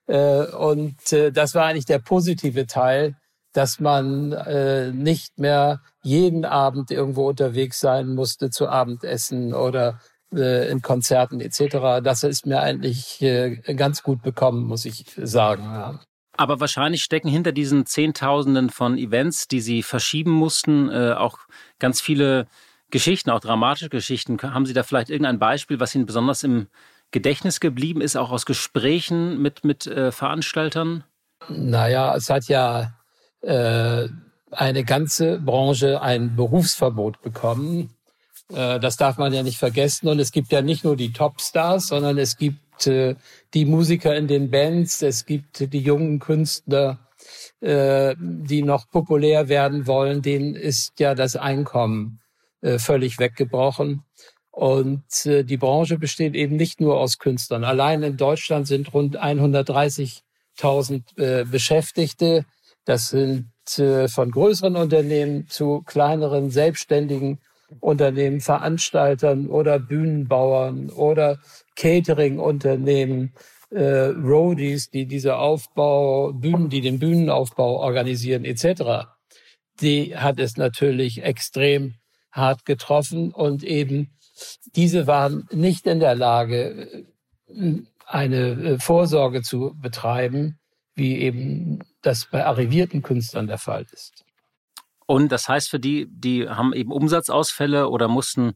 Äh, 0.06 0.44
und 0.46 1.12
äh, 1.12 1.32
das 1.32 1.54
war 1.54 1.66
eigentlich 1.66 1.86
der 1.86 1.98
positive 1.98 2.66
Teil, 2.66 3.16
dass 3.56 3.80
man 3.80 4.32
äh, 4.32 4.92
nicht 4.92 5.38
mehr 5.38 5.80
jeden 6.02 6.44
Abend 6.44 6.90
irgendwo 6.90 7.26
unterwegs 7.28 7.80
sein 7.80 8.14
musste 8.14 8.50
zu 8.50 8.68
Abendessen 8.68 9.54
oder 9.54 10.00
äh, 10.34 10.70
in 10.70 10.82
Konzerten 10.82 11.40
etc. 11.40 12.02
Das 12.04 12.22
ist 12.22 12.44
mir 12.44 12.60
eigentlich 12.60 13.22
äh, 13.22 13.56
ganz 13.74 14.02
gut 14.02 14.22
bekommen, 14.22 14.64
muss 14.64 14.84
ich 14.84 15.06
sagen. 15.16 15.62
Ja. 15.62 16.00
Aber 16.36 16.60
wahrscheinlich 16.60 17.02
stecken 17.02 17.28
hinter 17.28 17.52
diesen 17.52 17.86
Zehntausenden 17.86 18.68
von 18.68 18.98
Events, 18.98 19.48
die 19.48 19.60
Sie 19.60 19.82
verschieben 19.82 20.32
mussten, 20.32 20.90
äh, 20.90 21.14
auch 21.16 21.38
ganz 21.78 22.02
viele 22.02 22.46
Geschichten, 22.90 23.30
auch 23.30 23.40
dramatische 23.40 23.88
Geschichten. 23.88 24.36
Haben 24.42 24.66
Sie 24.66 24.74
da 24.74 24.82
vielleicht 24.82 25.08
irgendein 25.08 25.38
Beispiel, 25.38 25.80
was 25.80 25.94
Ihnen 25.94 26.04
besonders 26.04 26.42
im 26.42 26.66
Gedächtnis 27.10 27.60
geblieben 27.60 28.02
ist, 28.02 28.16
auch 28.16 28.30
aus 28.30 28.44
Gesprächen 28.44 29.40
mit, 29.40 29.64
mit 29.64 29.86
äh, 29.86 30.12
Veranstaltern? 30.12 31.04
Naja, 31.48 32.14
es 32.14 32.28
hat 32.28 32.48
ja 32.48 32.92
äh, 33.42 34.08
eine 34.50 34.84
ganze 34.84 35.38
Branche 35.38 36.00
ein 36.00 36.36
Berufsverbot 36.36 37.22
bekommen 37.22 37.90
Äh, 38.52 38.80
das 38.80 38.96
darf 38.96 39.18
man 39.18 39.34
ja 39.34 39.42
nicht 39.42 39.58
vergessen. 39.58 40.08
Und 40.08 40.20
es 40.20 40.30
gibt 40.32 40.52
ja 40.52 40.62
nicht 40.62 40.84
nur 40.84 40.96
die 40.96 41.12
Topstars, 41.12 41.88
sondern 41.88 42.16
es 42.18 42.36
gibt 42.36 42.86
äh, 42.86 43.16
die 43.54 43.64
Musiker 43.64 44.14
in 44.16 44.28
den 44.28 44.50
Bands, 44.50 45.02
es 45.02 45.26
gibt 45.26 45.72
die 45.72 45.80
jungen 45.80 46.18
Künstler, 46.18 46.98
äh, 47.60 48.14
die 48.18 48.62
noch 48.62 48.88
populär 48.90 49.48
werden 49.48 49.86
wollen. 49.86 50.22
Denen 50.22 50.54
ist 50.54 51.00
ja 51.00 51.14
das 51.14 51.36
Einkommen 51.36 52.20
völlig 52.78 53.18
weggebrochen. 53.18 54.02
Und 54.50 55.04
die 55.24 55.58
Branche 55.58 55.98
besteht 55.98 56.34
eben 56.34 56.56
nicht 56.56 56.80
nur 56.80 56.98
aus 56.98 57.18
Künstlern. 57.18 57.64
Allein 57.64 58.02
in 58.02 58.16
Deutschland 58.16 58.66
sind 58.66 58.94
rund 58.94 59.22
130.000 59.22 61.44
Beschäftigte. 61.44 62.46
Das 62.86 63.08
sind 63.08 63.50
von 63.66 64.30
größeren 64.30 64.76
Unternehmen 64.76 65.48
zu 65.48 65.82
kleineren 65.82 66.50
Selbstständigen 66.50 67.40
Unternehmen, 67.80 68.40
Veranstaltern 68.40 69.48
oder 69.48 69.78
Bühnenbauern 69.78 70.90
oder 70.90 71.38
Catering-Unternehmen, 71.74 73.34
äh, 73.70 73.82
Roadies, 73.82 74.90
die 74.90 75.06
diese 75.06 75.36
Aufbau, 75.36 76.32
Bühnen, 76.32 76.68
die 76.68 76.80
den 76.80 76.98
Bühnenaufbau 76.98 77.78
organisieren, 77.78 78.44
etc. 78.44 79.08
Die 79.80 80.16
hat 80.16 80.38
es 80.38 80.56
natürlich 80.56 81.22
extrem 81.22 81.94
hart 82.30 82.64
getroffen 82.64 83.32
und 83.32 83.64
eben 83.64 84.12
diese 84.76 85.06
waren 85.06 85.48
nicht 85.50 85.86
in 85.86 86.00
der 86.00 86.14
Lage, 86.14 87.06
eine 88.06 88.50
äh, 88.50 88.78
Vorsorge 88.78 89.42
zu 89.42 89.74
betreiben, 89.80 90.58
wie 90.94 91.18
eben 91.18 91.80
das 92.06 92.26
bei 92.26 92.44
arrivierten 92.44 93.02
Künstlern 93.02 93.46
der 93.46 93.58
Fall 93.58 93.86
ist. 93.92 94.24
Und 95.06 95.30
das 95.30 95.48
heißt 95.48 95.70
für 95.70 95.78
die, 95.78 96.06
die 96.10 96.48
haben 96.48 96.72
eben 96.72 96.92
Umsatzausfälle 96.92 97.88
oder 97.88 98.08
mussten 98.08 98.54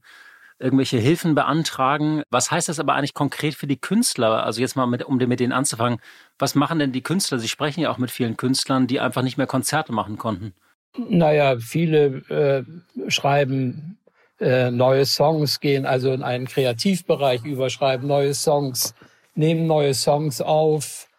irgendwelche 0.59 0.99
Hilfen 0.99 1.35
beantragen. 1.35 2.23
Was 2.31 2.51
heißt 2.51 2.69
das 2.69 2.79
aber 2.79 2.95
eigentlich 2.95 3.15
konkret 3.15 3.55
für 3.55 3.67
die 3.67 3.81
Künstler? 3.81 4.45
Also 4.45 4.61
jetzt 4.61 4.77
mal 4.77 4.87
mit, 4.87 5.05
um 5.05 5.17
mit 5.17 5.41
denen 5.41 5.53
anzufangen. 5.53 6.01
Was 6.39 6.55
machen 6.55 6.79
denn 6.79 6.93
die 6.93 7.03
Künstler? 7.03 7.39
Sie 7.39 7.49
sprechen 7.49 7.81
ja 7.81 7.91
auch 7.91 7.99
mit 7.99 8.11
vielen 8.11 8.37
Künstlern, 8.37 8.87
die 8.87 9.01
einfach 9.01 9.23
nicht 9.23 9.39
mehr 9.39 9.47
Konzerte 9.47 9.93
machen 9.93 10.19
konnten. 10.19 10.55
Naja, 10.97 11.59
viele 11.59 12.65
äh, 13.07 13.11
schreiben 13.11 13.99
äh, 14.41 14.71
neue 14.71 15.07
Songs, 15.07 15.61
gehen 15.61 15.87
also 15.87 16.13
in 16.13 16.23
einen 16.23 16.47
Kreativbereich 16.47 17.45
über, 17.45 17.71
schreiben 17.71 18.07
neue 18.07 18.35
Songs, 18.35 18.95
nehmen 19.35 19.67
neue 19.67 19.95
Songs 19.95 20.41
auf. 20.41 21.10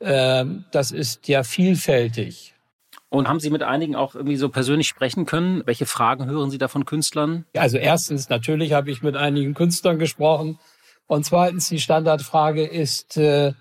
Äh, 0.00 0.44
das 0.72 0.90
ist 0.90 1.28
ja 1.28 1.42
vielfältig. 1.44 2.54
Und 3.10 3.28
haben 3.28 3.40
Sie 3.40 3.50
mit 3.50 3.64
einigen 3.64 3.96
auch 3.96 4.14
irgendwie 4.14 4.36
so 4.36 4.48
persönlich 4.48 4.86
sprechen 4.86 5.26
können? 5.26 5.62
Welche 5.66 5.84
Fragen 5.84 6.26
hören 6.26 6.50
Sie 6.50 6.58
da 6.58 6.68
von 6.68 6.84
Künstlern? 6.84 7.44
Also 7.56 7.76
erstens, 7.76 8.28
natürlich 8.28 8.72
habe 8.72 8.90
ich 8.90 9.02
mit 9.02 9.16
einigen 9.16 9.54
Künstlern 9.54 9.98
gesprochen. 9.98 10.58
Und 11.08 11.24
zweitens, 11.24 11.68
die 11.68 11.80
Standardfrage 11.80 12.64
ist, 12.64 13.16
äh, 13.16 13.52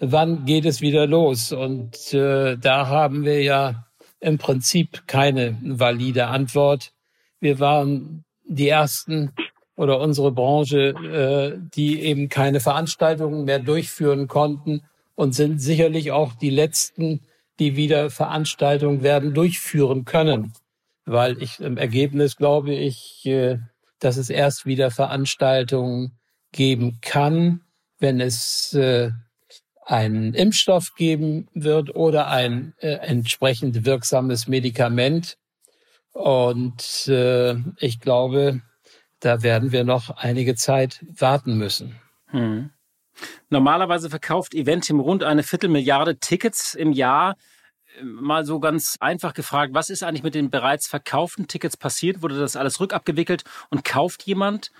wann 0.00 0.44
geht 0.44 0.66
es 0.66 0.80
wieder 0.80 1.06
los? 1.06 1.52
Und 1.52 2.12
äh, 2.12 2.56
da 2.56 2.88
haben 2.88 3.24
wir 3.24 3.42
ja 3.42 3.86
im 4.18 4.38
Prinzip 4.38 5.06
keine 5.06 5.56
valide 5.62 6.26
Antwort. 6.26 6.92
Wir 7.38 7.60
waren 7.60 8.24
die 8.44 8.68
ersten 8.68 9.30
oder 9.76 10.00
unsere 10.00 10.32
Branche, 10.32 10.88
äh, 10.88 11.60
die 11.76 12.02
eben 12.02 12.28
keine 12.28 12.58
Veranstaltungen 12.58 13.44
mehr 13.44 13.60
durchführen 13.60 14.26
konnten 14.26 14.82
und 15.16 15.34
sind 15.34 15.58
sicherlich 15.58 16.12
auch 16.12 16.34
die 16.34 16.50
letzten, 16.50 17.22
die 17.58 17.74
wieder 17.74 18.10
Veranstaltungen 18.10 19.02
werden 19.02 19.34
durchführen 19.34 20.04
können. 20.04 20.52
Weil 21.04 21.42
ich 21.42 21.58
im 21.58 21.76
Ergebnis 21.76 22.36
glaube 22.36 22.74
ich, 22.74 23.24
äh, 23.26 23.58
dass 23.98 24.18
es 24.18 24.30
erst 24.30 24.66
wieder 24.66 24.90
Veranstaltungen 24.90 26.18
geben 26.52 26.98
kann, 27.00 27.62
wenn 27.98 28.20
es 28.20 28.74
äh, 28.74 29.10
einen 29.86 30.34
Impfstoff 30.34 30.94
geben 30.94 31.48
wird 31.54 31.94
oder 31.94 32.28
ein 32.28 32.74
äh, 32.78 32.88
entsprechend 32.88 33.84
wirksames 33.84 34.46
Medikament. 34.46 35.38
Und 36.12 37.10
ich 37.78 38.00
glaube, 38.00 38.62
da 39.20 39.42
werden 39.42 39.70
wir 39.70 39.84
noch 39.84 40.08
einige 40.08 40.54
Zeit 40.54 41.04
warten 41.14 41.58
müssen. 41.58 41.96
Hm. 42.28 42.70
Normalerweise 43.50 44.10
verkauft 44.10 44.54
Eventim 44.54 45.00
rund 45.00 45.22
eine 45.22 45.42
Viertelmilliarde 45.42 46.18
Tickets 46.18 46.74
im 46.74 46.92
Jahr. 46.92 47.36
Mal 48.02 48.44
so 48.44 48.60
ganz 48.60 48.96
einfach 49.00 49.32
gefragt, 49.32 49.72
was 49.74 49.88
ist 49.90 50.02
eigentlich 50.02 50.22
mit 50.22 50.34
den 50.34 50.50
bereits 50.50 50.86
verkauften 50.86 51.48
Tickets 51.48 51.76
passiert? 51.76 52.22
Wurde 52.22 52.38
das 52.38 52.56
alles 52.56 52.80
rückabgewickelt 52.80 53.44
und 53.70 53.84
kauft 53.84 54.24
jemand 54.24 54.70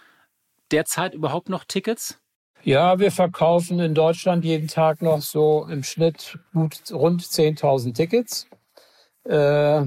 derzeit 0.70 1.14
überhaupt 1.14 1.48
noch 1.48 1.64
Tickets? 1.64 2.18
Ja, 2.62 2.98
wir 2.98 3.12
verkaufen 3.12 3.78
in 3.78 3.94
Deutschland 3.94 4.44
jeden 4.44 4.68
Tag 4.68 5.00
noch 5.00 5.22
so 5.22 5.66
im 5.70 5.84
Schnitt 5.84 6.38
gut 6.52 6.80
rund 6.90 7.22
10.000 7.22 7.94
Tickets. 7.94 8.48
Äh, 9.24 9.84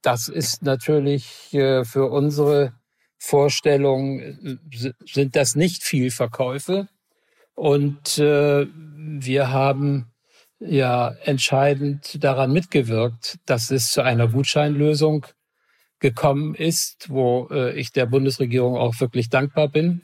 das 0.00 0.28
ist 0.28 0.62
natürlich 0.62 1.52
äh, 1.52 1.84
für 1.84 2.10
unsere 2.10 2.72
Vorstellung 3.18 4.20
äh, 4.20 4.56
sind 5.04 5.36
das 5.36 5.54
nicht 5.54 5.84
viel 5.84 6.10
Verkäufe. 6.10 6.88
Und 7.54 8.18
äh, 8.18 8.66
wir 8.74 9.50
haben 9.50 10.12
ja 10.58 11.08
entscheidend 11.24 12.22
daran 12.22 12.52
mitgewirkt, 12.52 13.38
dass 13.46 13.70
es 13.70 13.92
zu 13.92 14.02
einer 14.02 14.28
Gutscheinlösung 14.28 15.26
gekommen 15.98 16.54
ist, 16.54 17.10
wo 17.10 17.48
äh, 17.50 17.72
ich 17.78 17.92
der 17.92 18.06
Bundesregierung 18.06 18.76
auch 18.76 19.00
wirklich 19.00 19.28
dankbar 19.28 19.68
bin, 19.68 20.02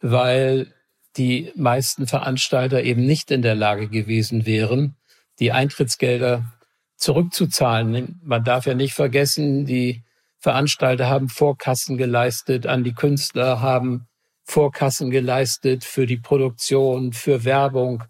weil 0.00 0.72
die 1.16 1.52
meisten 1.56 2.06
Veranstalter 2.06 2.82
eben 2.82 3.04
nicht 3.04 3.30
in 3.30 3.42
der 3.42 3.54
Lage 3.54 3.88
gewesen 3.88 4.46
wären, 4.46 4.96
die 5.38 5.52
Eintrittsgelder 5.52 6.52
zurückzuzahlen. 6.96 8.20
Man 8.22 8.44
darf 8.44 8.66
ja 8.66 8.74
nicht 8.74 8.94
vergessen, 8.94 9.64
die 9.64 10.04
Veranstalter 10.38 11.08
haben 11.08 11.28
Vorkassen 11.28 11.96
geleistet 11.96 12.66
an 12.66 12.84
die 12.84 12.94
Künstler, 12.94 13.60
haben 13.60 14.06
Vorkassen 14.50 15.10
geleistet 15.10 15.84
für 15.84 16.06
die 16.06 16.16
Produktion, 16.16 17.12
für 17.12 17.44
Werbung, 17.44 18.02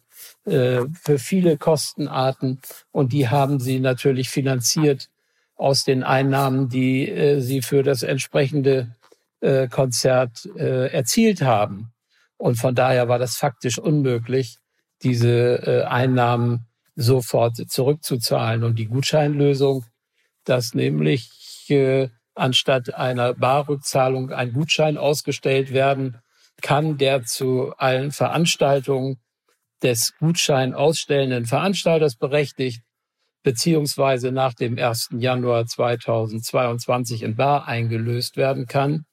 äh, 0.46 0.80
für 1.00 1.18
viele 1.18 1.58
Kostenarten. 1.58 2.60
Und 2.92 3.12
die 3.12 3.28
haben 3.28 3.60
sie 3.60 3.78
natürlich 3.78 4.30
finanziert 4.30 5.10
aus 5.54 5.84
den 5.84 6.02
Einnahmen, 6.02 6.70
die 6.70 7.08
äh, 7.08 7.40
sie 7.40 7.60
für 7.60 7.82
das 7.82 8.02
entsprechende 8.02 8.96
äh, 9.40 9.68
Konzert 9.68 10.46
erzielt 10.56 11.42
haben. 11.42 11.92
Und 12.38 12.56
von 12.56 12.74
daher 12.74 13.08
war 13.08 13.18
das 13.18 13.36
faktisch 13.36 13.78
unmöglich, 13.78 14.56
diese 15.02 15.86
Einnahmen 15.88 16.66
sofort 16.96 17.56
zurückzuzahlen. 17.56 18.64
Und 18.64 18.78
die 18.78 18.86
Gutscheinlösung, 18.86 19.84
dass 20.44 20.74
nämlich 20.74 21.30
anstatt 22.34 22.94
einer 22.94 23.34
Barrückzahlung 23.34 24.32
ein 24.32 24.52
Gutschein 24.52 24.96
ausgestellt 24.98 25.72
werden 25.72 26.18
kann, 26.60 26.98
der 26.98 27.24
zu 27.24 27.72
allen 27.76 28.12
Veranstaltungen 28.12 29.20
des 29.82 30.14
Gutschein 30.18 30.74
ausstellenden 30.74 31.46
Veranstalters 31.46 32.16
berechtigt, 32.16 32.82
beziehungsweise 33.42 34.32
nach 34.32 34.54
dem 34.54 34.78
1. 34.78 35.10
Januar 35.18 35.66
2022 35.66 37.22
in 37.22 37.36
Bar 37.36 37.66
eingelöst 37.66 38.36
werden 38.36 38.66
kann, 38.66 39.06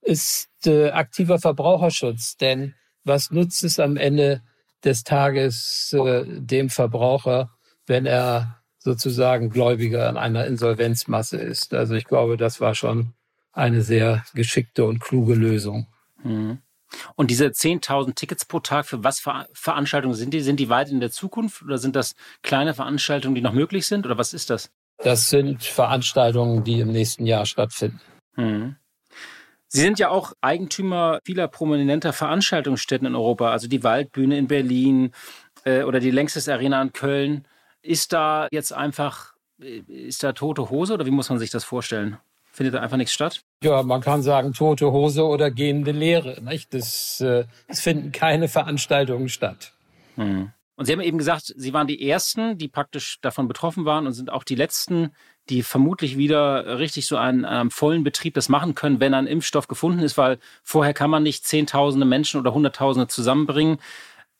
ist 0.00 0.48
äh, 0.66 0.90
aktiver 0.90 1.38
Verbraucherschutz. 1.38 2.36
Denn 2.36 2.74
was 3.04 3.30
nutzt 3.30 3.64
es 3.64 3.80
am 3.80 3.96
Ende 3.96 4.42
des 4.84 5.02
Tages 5.02 5.92
äh, 5.92 6.24
dem 6.26 6.70
Verbraucher, 6.70 7.50
wenn 7.86 8.06
er 8.06 8.62
sozusagen 8.78 9.50
Gläubiger 9.50 10.08
an 10.08 10.16
einer 10.16 10.46
Insolvenzmasse 10.46 11.38
ist? 11.38 11.74
Also 11.74 11.94
ich 11.94 12.04
glaube, 12.04 12.36
das 12.36 12.60
war 12.60 12.74
schon 12.74 13.14
eine 13.52 13.82
sehr 13.82 14.24
geschickte 14.34 14.84
und 14.84 15.00
kluge 15.00 15.34
Lösung. 15.34 15.86
Mhm. 16.22 16.58
Und 17.16 17.30
diese 17.30 17.46
10.000 17.46 18.14
Tickets 18.14 18.44
pro 18.44 18.60
Tag, 18.60 18.86
für 18.86 19.02
was 19.02 19.20
für 19.20 19.46
Veranstaltungen 19.52 20.14
sind 20.14 20.32
die? 20.34 20.40
Sind 20.40 20.60
die 20.60 20.68
weit 20.68 20.90
in 20.90 21.00
der 21.00 21.10
Zukunft 21.10 21.62
oder 21.62 21.78
sind 21.78 21.96
das 21.96 22.14
kleine 22.42 22.74
Veranstaltungen, 22.74 23.34
die 23.34 23.40
noch 23.40 23.52
möglich 23.52 23.86
sind 23.86 24.06
oder 24.06 24.18
was 24.18 24.32
ist 24.32 24.50
das? 24.50 24.70
Das 24.98 25.28
sind 25.28 25.62
Veranstaltungen, 25.62 26.64
die 26.64 26.80
im 26.80 26.92
nächsten 26.92 27.26
Jahr 27.26 27.46
stattfinden. 27.46 28.00
Hm. 28.34 28.76
Sie 29.68 29.80
sind 29.80 29.98
ja 29.98 30.08
auch 30.08 30.34
Eigentümer 30.40 31.18
vieler 31.24 31.48
prominenter 31.48 32.12
Veranstaltungsstätten 32.12 33.08
in 33.08 33.16
Europa, 33.16 33.50
also 33.50 33.66
die 33.66 33.82
Waldbühne 33.82 34.38
in 34.38 34.46
Berlin 34.46 35.10
äh, 35.64 35.82
oder 35.82 35.98
die 35.98 36.12
Längstes 36.12 36.48
Arena 36.48 36.80
in 36.80 36.92
Köln. 36.92 37.48
Ist 37.82 38.12
da 38.12 38.46
jetzt 38.52 38.72
einfach, 38.72 39.34
äh, 39.60 39.78
ist 39.88 40.22
da 40.22 40.32
tote 40.32 40.70
Hose 40.70 40.94
oder 40.94 41.06
wie 41.06 41.10
muss 41.10 41.28
man 41.28 41.40
sich 41.40 41.50
das 41.50 41.64
vorstellen? 41.64 42.18
Findet 42.54 42.74
da 42.74 42.80
einfach 42.80 42.98
nichts 42.98 43.12
statt? 43.12 43.42
Ja, 43.64 43.82
man 43.82 44.00
kann 44.00 44.22
sagen 44.22 44.52
tote 44.52 44.92
Hose 44.92 45.24
oder 45.24 45.50
gehende 45.50 45.90
Leere. 45.90 46.40
Nicht? 46.40 46.72
Das, 46.72 47.20
äh, 47.20 47.46
es 47.66 47.80
finden 47.80 48.12
keine 48.12 48.46
Veranstaltungen 48.46 49.28
statt. 49.28 49.72
Hm. 50.14 50.52
Und 50.76 50.84
Sie 50.84 50.92
haben 50.92 51.00
eben 51.00 51.18
gesagt, 51.18 51.52
Sie 51.56 51.72
waren 51.72 51.88
die 51.88 52.08
Ersten, 52.08 52.56
die 52.56 52.68
praktisch 52.68 53.18
davon 53.22 53.48
betroffen 53.48 53.84
waren 53.86 54.06
und 54.06 54.12
sind 54.12 54.30
auch 54.30 54.44
die 54.44 54.54
Letzten, 54.54 55.10
die 55.48 55.64
vermutlich 55.64 56.16
wieder 56.16 56.78
richtig 56.78 57.06
so 57.06 57.16
an 57.16 57.44
einem 57.44 57.72
vollen 57.72 58.04
Betrieb 58.04 58.34
das 58.34 58.48
machen 58.48 58.76
können, 58.76 59.00
wenn 59.00 59.14
ein 59.14 59.26
Impfstoff 59.26 59.66
gefunden 59.66 59.98
ist, 59.98 60.16
weil 60.16 60.38
vorher 60.62 60.94
kann 60.94 61.10
man 61.10 61.24
nicht 61.24 61.44
Zehntausende 61.44 62.06
Menschen 62.06 62.38
oder 62.38 62.54
Hunderttausende 62.54 63.08
zusammenbringen. 63.08 63.78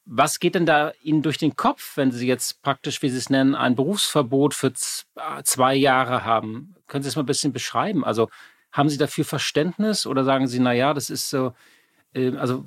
Was 0.06 0.38
geht 0.38 0.54
denn 0.54 0.66
da 0.66 0.92
Ihnen 1.02 1.22
durch 1.22 1.38
den 1.38 1.56
Kopf, 1.56 1.96
wenn 1.96 2.12
Sie 2.12 2.28
jetzt 2.28 2.62
praktisch, 2.62 3.02
wie 3.02 3.08
Sie 3.08 3.18
es 3.18 3.28
nennen, 3.28 3.56
ein 3.56 3.74
Berufsverbot 3.74 4.54
für 4.54 4.72
zwei 4.72 5.74
Jahre 5.74 6.24
haben? 6.24 6.76
Können 6.86 7.02
Sie 7.02 7.08
es 7.08 7.16
mal 7.16 7.22
ein 7.22 7.26
bisschen 7.26 7.52
beschreiben? 7.52 8.04
Also 8.04 8.28
haben 8.72 8.88
Sie 8.88 8.98
dafür 8.98 9.24
Verständnis 9.24 10.06
oder 10.06 10.24
sagen 10.24 10.46
Sie, 10.46 10.58
na 10.58 10.72
ja, 10.72 10.94
das 10.94 11.10
ist 11.10 11.30
so, 11.30 11.52
äh, 12.14 12.36
also 12.36 12.64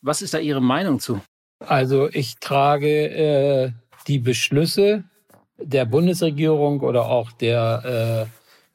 was 0.00 0.22
ist 0.22 0.34
da 0.34 0.38
Ihre 0.38 0.62
Meinung 0.62 1.00
zu? 1.00 1.20
Also 1.58 2.08
ich 2.12 2.36
trage 2.38 3.08
äh, 3.08 3.72
die 4.06 4.18
Beschlüsse 4.18 5.04
der 5.58 5.84
Bundesregierung 5.84 6.80
oder 6.80 7.06
auch 7.06 7.32
der 7.32 8.28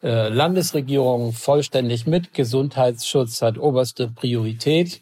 äh, 0.04 0.08
äh, 0.08 0.28
Landesregierung 0.28 1.32
vollständig 1.32 2.06
mit. 2.06 2.34
Gesundheitsschutz 2.34 3.42
hat 3.42 3.58
oberste 3.58 4.10
Priorität. 4.10 5.02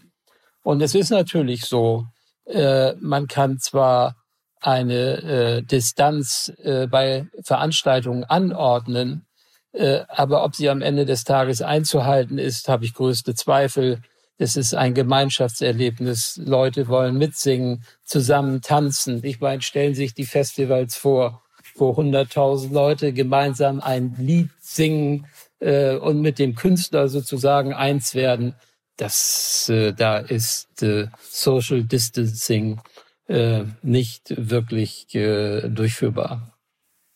Und 0.63 0.81
es 0.81 0.93
ist 0.93 1.09
natürlich 1.09 1.65
so, 1.65 2.05
äh, 2.45 2.93
man 2.99 3.27
kann 3.27 3.57
zwar 3.57 4.15
eine 4.59 5.23
äh, 5.23 5.61
Distanz 5.63 6.53
äh, 6.59 6.85
bei 6.85 7.25
Veranstaltungen 7.43 8.23
anordnen, 8.25 9.25
aber 9.73 10.43
ob 10.43 10.55
sie 10.55 10.69
am 10.69 10.81
Ende 10.81 11.05
des 11.05 11.23
Tages 11.23 11.61
einzuhalten 11.61 12.37
ist, 12.37 12.67
habe 12.67 12.83
ich 12.83 12.93
größte 12.93 13.35
Zweifel. 13.35 14.01
Es 14.37 14.55
ist 14.55 14.73
ein 14.73 14.95
Gemeinschaftserlebnis. 14.95 16.41
Leute 16.43 16.87
wollen 16.87 17.17
mitsingen, 17.17 17.83
zusammen 18.03 18.61
tanzen. 18.61 19.23
Ich 19.23 19.39
meine, 19.39 19.61
stellen 19.61 19.93
sich 19.93 20.15
die 20.15 20.25
Festivals 20.25 20.95
vor, 20.95 21.43
wo 21.75 21.91
100.000 21.91 22.73
Leute 22.73 23.13
gemeinsam 23.13 23.79
ein 23.81 24.15
Lied 24.17 24.49
singen 24.59 25.27
äh, 25.59 25.95
und 25.95 26.21
mit 26.21 26.39
dem 26.39 26.55
Künstler 26.55 27.07
sozusagen 27.07 27.73
eins 27.73 28.15
werden. 28.15 28.55
Das, 28.97 29.69
äh, 29.69 29.93
da 29.93 30.17
ist 30.17 30.81
äh, 30.81 31.07
Social 31.19 31.83
Distancing 31.83 32.81
äh, 33.27 33.63
nicht 33.83 34.33
wirklich 34.35 35.13
äh, 35.13 35.69
durchführbar. 35.69 36.57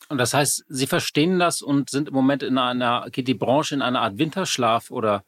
Und 0.10 0.18
das 0.18 0.34
heißt, 0.34 0.66
Sie 0.68 0.88
verstehen 0.88 1.40
das 1.40 1.62
und 1.62 1.90
sind 1.90 2.10
im 2.10 2.14
Moment 2.14 2.44
in 2.44 2.58
einer, 2.58 3.08
geht 3.12 3.28
die 3.28 3.34
Branche 3.34 3.76
in 3.76 3.82
eine 3.82 4.00
Art 4.00 4.18
Winterschlaf 4.18 4.92
oder 4.92 5.24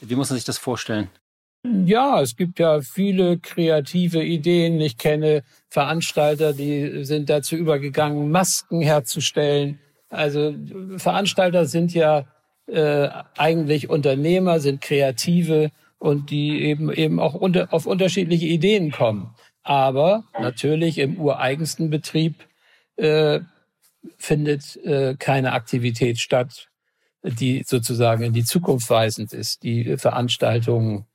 wie 0.00 0.14
muss 0.14 0.30
man 0.30 0.36
sich 0.36 0.44
das 0.44 0.58
vorstellen? 0.58 1.10
Ja, 1.62 2.22
es 2.22 2.36
gibt 2.36 2.58
ja 2.58 2.80
viele 2.80 3.38
kreative 3.38 4.24
Ideen. 4.24 4.80
Ich 4.80 4.96
kenne 4.96 5.42
Veranstalter, 5.68 6.54
die 6.54 7.04
sind 7.04 7.28
dazu 7.28 7.54
übergegangen, 7.54 8.30
Masken 8.30 8.80
herzustellen. 8.80 9.78
Also 10.08 10.54
Veranstalter 10.96 11.66
sind 11.66 11.92
ja 11.92 12.24
äh, 12.66 13.08
eigentlich 13.36 13.90
Unternehmer, 13.90 14.60
sind 14.60 14.80
Kreative 14.80 15.70
und 15.98 16.30
die 16.30 16.62
eben 16.62 16.90
eben 16.92 17.20
auch 17.20 17.34
unter, 17.34 17.72
auf 17.72 17.86
unterschiedliche 17.86 18.46
Ideen 18.46 18.90
kommen. 18.90 19.34
Aber 19.62 20.24
natürlich 20.40 20.96
im 20.96 21.20
ureigensten 21.20 21.90
Betrieb 21.90 22.36
äh, 22.96 23.40
findet 24.16 24.76
äh, 24.84 25.16
keine 25.18 25.52
Aktivität 25.52 26.18
statt, 26.18 26.68
die 27.22 27.64
sozusagen 27.66 28.22
in 28.22 28.32
die 28.32 28.44
Zukunft 28.44 28.88
weisend 28.90 29.32
ist. 29.32 29.62
Die 29.62 29.96
Veranstaltungen 29.96 31.06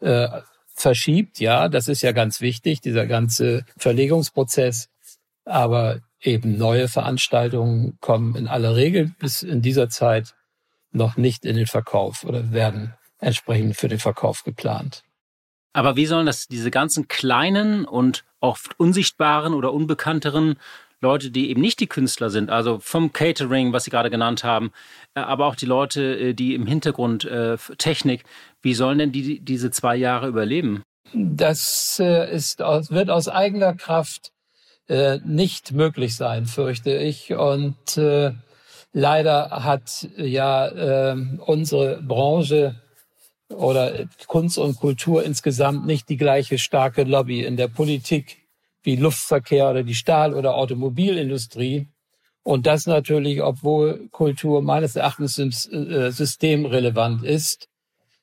äh, 0.00 0.28
verschiebt. 0.74 1.38
Ja, 1.38 1.68
das 1.68 1.88
ist 1.88 2.02
ja 2.02 2.12
ganz 2.12 2.40
wichtig, 2.40 2.80
dieser 2.80 3.06
ganze 3.06 3.64
Verlegungsprozess. 3.76 4.88
Aber 5.44 6.00
eben 6.20 6.56
neue 6.56 6.88
Veranstaltungen 6.88 7.98
kommen 8.00 8.36
in 8.36 8.48
aller 8.48 8.76
Regel 8.76 9.12
bis 9.18 9.42
in 9.42 9.62
dieser 9.62 9.88
Zeit 9.88 10.34
noch 10.92 11.16
nicht 11.16 11.44
in 11.44 11.56
den 11.56 11.66
Verkauf 11.66 12.24
oder 12.24 12.52
werden 12.52 12.94
entsprechend 13.18 13.76
für 13.76 13.88
den 13.88 13.98
Verkauf 13.98 14.44
geplant. 14.44 15.02
Aber 15.72 15.96
wie 15.96 16.06
sollen 16.06 16.26
das 16.26 16.48
diese 16.48 16.70
ganzen 16.70 17.08
kleinen 17.08 17.84
und 17.84 18.24
oft 18.40 18.78
unsichtbaren 18.78 19.54
oder 19.54 19.72
unbekannteren 19.72 20.56
Leute, 21.02 21.30
die 21.30 21.50
eben 21.50 21.60
nicht 21.60 21.80
die 21.80 21.88
Künstler 21.88 22.30
sind, 22.30 22.48
also 22.48 22.78
vom 22.80 23.12
Catering, 23.12 23.72
was 23.72 23.84
Sie 23.84 23.90
gerade 23.90 24.08
genannt 24.08 24.44
haben, 24.44 24.72
äh, 25.14 25.20
aber 25.20 25.46
auch 25.46 25.56
die 25.56 25.66
Leute, 25.66 26.18
äh, 26.18 26.34
die 26.34 26.54
im 26.54 26.66
Hintergrund 26.66 27.24
äh, 27.24 27.56
Technik, 27.76 28.24
wie 28.62 28.74
sollen 28.74 28.98
denn 28.98 29.12
die 29.12 29.40
diese 29.40 29.72
zwei 29.72 29.96
Jahre 29.96 30.28
überleben? 30.28 30.82
Das 31.12 32.00
ist, 32.00 32.60
wird 32.60 33.10
aus 33.10 33.28
eigener 33.28 33.74
Kraft 33.74 34.30
nicht 35.24 35.72
möglich 35.72 36.16
sein, 36.16 36.46
fürchte 36.46 36.96
ich. 36.96 37.34
Und 37.34 38.00
leider 38.92 39.50
hat 39.64 40.08
ja 40.16 41.14
unsere 41.44 42.00
Branche 42.02 42.80
oder 43.50 44.06
Kunst 44.26 44.56
und 44.56 44.76
Kultur 44.76 45.22
insgesamt 45.22 45.86
nicht 45.86 46.08
die 46.08 46.16
gleiche 46.16 46.56
starke 46.56 47.04
Lobby 47.04 47.42
in 47.42 47.58
der 47.58 47.68
Politik 47.68 48.41
wie 48.82 48.96
Luftverkehr 48.96 49.70
oder 49.70 49.82
die 49.82 49.94
Stahl- 49.94 50.34
oder 50.34 50.54
Automobilindustrie. 50.54 51.88
Und 52.42 52.66
das 52.66 52.86
natürlich, 52.86 53.42
obwohl 53.42 54.08
Kultur 54.10 54.62
meines 54.62 54.96
Erachtens 54.96 55.38
äh, 55.38 56.10
systemrelevant 56.10 57.22
ist. 57.22 57.68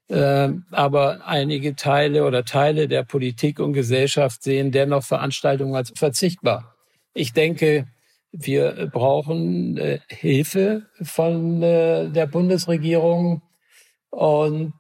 Ähm, 0.10 0.66
aber 0.72 1.26
einige 1.26 1.76
Teile 1.76 2.26
oder 2.26 2.44
Teile 2.44 2.88
der 2.88 3.04
Politik 3.04 3.60
und 3.60 3.74
Gesellschaft 3.74 4.44
sehen 4.44 4.72
dennoch 4.72 5.04
Veranstaltungen 5.04 5.76
als 5.76 5.94
verzichtbar. 5.96 6.76
Ich 7.14 7.32
denke, 7.32 7.88
wir 8.32 8.90
brauchen 8.92 9.78
äh, 9.78 10.00
Hilfe 10.08 10.88
von 11.02 11.62
äh, 11.62 12.10
der 12.10 12.28
Bundesregierung 12.28 13.42
und 14.10 14.74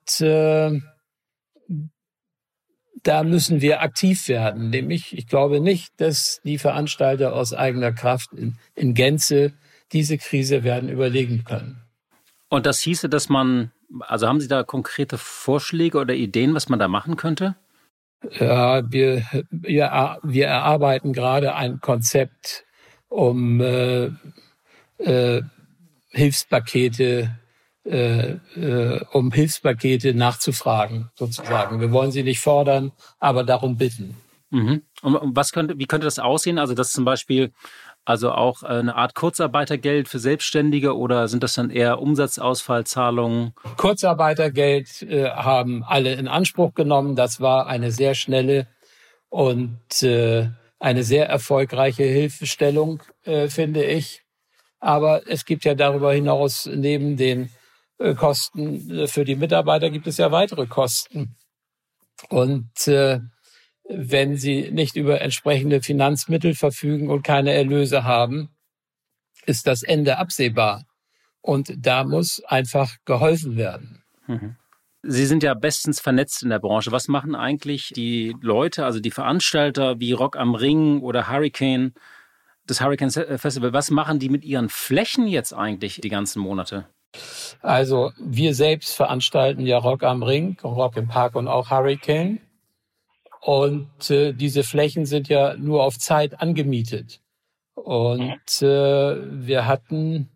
da 3.03 3.23
müssen 3.23 3.61
wir 3.61 3.81
aktiv 3.81 4.27
werden. 4.27 4.69
Nämlich, 4.69 5.17
ich 5.17 5.27
glaube 5.27 5.59
nicht, 5.59 5.93
dass 5.97 6.41
die 6.43 6.57
Veranstalter 6.57 7.33
aus 7.33 7.53
eigener 7.53 7.91
Kraft 7.91 8.33
in, 8.33 8.57
in 8.75 8.93
Gänze 8.93 9.53
diese 9.91 10.17
Krise 10.17 10.63
werden 10.63 10.89
überlegen 10.89 11.43
können. 11.43 11.81
Und 12.49 12.65
das 12.65 12.79
hieße, 12.79 13.09
dass 13.09 13.29
man, 13.29 13.71
also 14.01 14.27
haben 14.27 14.41
Sie 14.41 14.47
da 14.47 14.63
konkrete 14.63 15.17
Vorschläge 15.17 15.99
oder 15.99 16.13
Ideen, 16.13 16.53
was 16.53 16.69
man 16.69 16.79
da 16.79 16.87
machen 16.87 17.15
könnte? 17.15 17.55
Ja, 18.37 18.91
wir, 18.91 19.23
wir, 19.49 20.19
wir 20.23 20.47
erarbeiten 20.47 21.13
gerade 21.13 21.55
ein 21.55 21.79
Konzept, 21.79 22.65
um 23.07 23.61
äh, 23.61 24.11
äh, 24.97 25.41
Hilfspakete 26.09 27.31
äh, 27.85 28.35
äh, 28.55 29.01
um 29.11 29.31
Hilfspakete 29.31 30.13
nachzufragen, 30.13 31.09
sozusagen. 31.15 31.79
Wir 31.79 31.91
wollen 31.91 32.11
sie 32.11 32.23
nicht 32.23 32.39
fordern, 32.39 32.91
aber 33.19 33.43
darum 33.43 33.77
bitten. 33.77 34.15
Mhm. 34.51 34.81
Und 35.01 35.35
was 35.35 35.51
könnte, 35.51 35.77
wie 35.77 35.85
könnte 35.85 36.05
das 36.05 36.19
aussehen? 36.19 36.57
Also, 36.57 36.73
das 36.73 36.91
zum 36.91 37.05
Beispiel 37.05 37.51
also 38.05 38.31
auch 38.31 38.63
eine 38.63 38.95
Art 38.95 39.13
Kurzarbeitergeld 39.13 40.07
für 40.07 40.19
Selbstständige 40.19 40.97
oder 40.97 41.27
sind 41.27 41.43
das 41.43 41.53
dann 41.53 41.69
eher 41.69 42.01
Umsatzausfallzahlungen? 42.01 43.53
Kurzarbeitergeld 43.77 45.03
äh, 45.03 45.29
haben 45.29 45.83
alle 45.83 46.13
in 46.13 46.27
Anspruch 46.27 46.73
genommen. 46.73 47.15
Das 47.15 47.39
war 47.39 47.67
eine 47.67 47.91
sehr 47.91 48.15
schnelle 48.15 48.67
und 49.29 50.01
äh, 50.01 50.49
eine 50.79 51.03
sehr 51.03 51.29
erfolgreiche 51.29 52.03
Hilfestellung, 52.03 53.03
äh, 53.25 53.47
finde 53.47 53.83
ich. 53.83 54.23
Aber 54.79 55.21
es 55.27 55.45
gibt 55.45 55.65
ja 55.65 55.75
darüber 55.75 56.13
hinaus 56.13 56.67
neben 56.73 57.15
den 57.15 57.43
äh, 57.43 57.49
Kosten 58.15 58.89
äh, 58.89 59.07
für 59.07 59.25
die 59.25 59.35
Mitarbeiter 59.35 59.89
gibt 59.89 60.07
es 60.07 60.17
ja 60.17 60.31
weitere 60.31 60.65
Kosten. 60.65 61.35
Und 62.29 62.87
äh, 62.87 63.19
wenn 63.87 64.37
sie 64.37 64.71
nicht 64.71 64.95
über 64.95 65.21
entsprechende 65.21 65.81
Finanzmittel 65.81 66.53
verfügen 66.53 67.09
und 67.09 67.23
keine 67.23 67.53
Erlöse 67.53 68.03
haben, 68.03 68.49
ist 69.45 69.67
das 69.67 69.83
Ende 69.83 70.17
absehbar. 70.17 70.85
Und 71.41 71.73
da 71.77 72.03
muss 72.03 72.43
einfach 72.45 72.97
geholfen 73.05 73.57
werden. 73.57 74.03
Mhm. 74.27 74.55
Sie 75.01 75.25
sind 75.25 75.43
ja 75.43 75.53
bestens 75.53 76.01
vernetzt 76.01 76.43
in 76.43 76.49
der 76.49 76.59
Branche. 76.59 76.91
Was 76.91 77.07
machen 77.07 77.33
eigentlich 77.33 77.91
die 77.95 78.35
Leute, 78.41 78.85
also 78.85 78.99
die 78.99 79.11
Veranstalter 79.11 79.99
wie 79.99 80.11
Rock 80.11 80.35
am 80.35 80.55
Ring 80.55 80.99
oder 80.99 81.29
Hurricane, 81.29 81.93
das 82.65 82.81
Hurricane 82.81 83.09
Festival, 83.09 83.71
was 83.71 83.91
machen 83.91 84.19
die 84.19 84.29
mit 84.29 84.43
ihren 84.43 84.67
Flächen 84.67 85.25
jetzt 85.25 85.53
eigentlich 85.53 86.01
die 86.01 86.09
ganzen 86.09 86.41
Monate? 86.41 86.85
Also 87.61 88.11
wir 88.19 88.53
selbst 88.53 88.95
veranstalten 88.95 89.65
ja 89.65 89.77
Rock 89.77 90.03
am 90.03 90.23
Ring, 90.23 90.57
Rock 90.63 90.97
im 90.97 91.07
Park 91.07 91.35
und 91.35 91.47
auch 91.47 91.69
Hurricane. 91.69 92.39
Und 93.41 94.09
äh, 94.09 94.33
diese 94.33 94.63
Flächen 94.63 95.05
sind 95.05 95.29
ja 95.29 95.55
nur 95.55 95.83
auf 95.83 95.97
Zeit 95.97 96.41
angemietet. 96.41 97.21
Und 97.75 98.61
äh, 98.61 99.15
wir 99.47 99.65
hatten 99.65 100.29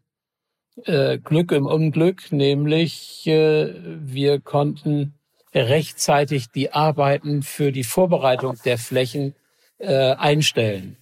äh, 0.85 1.17
Glück 1.19 1.51
im 1.51 1.65
Unglück, 1.65 2.31
nämlich 2.31 3.27
äh, 3.27 3.73
wir 3.75 4.39
konnten 4.39 5.13
rechtzeitig 5.53 6.49
die 6.51 6.71
Arbeiten 6.73 7.43
für 7.43 7.71
die 7.71 7.83
Vorbereitung 7.83 8.57
der 8.65 8.77
Flächen 8.77 9.35
äh, 9.77 10.13
einstellen. 10.15 10.97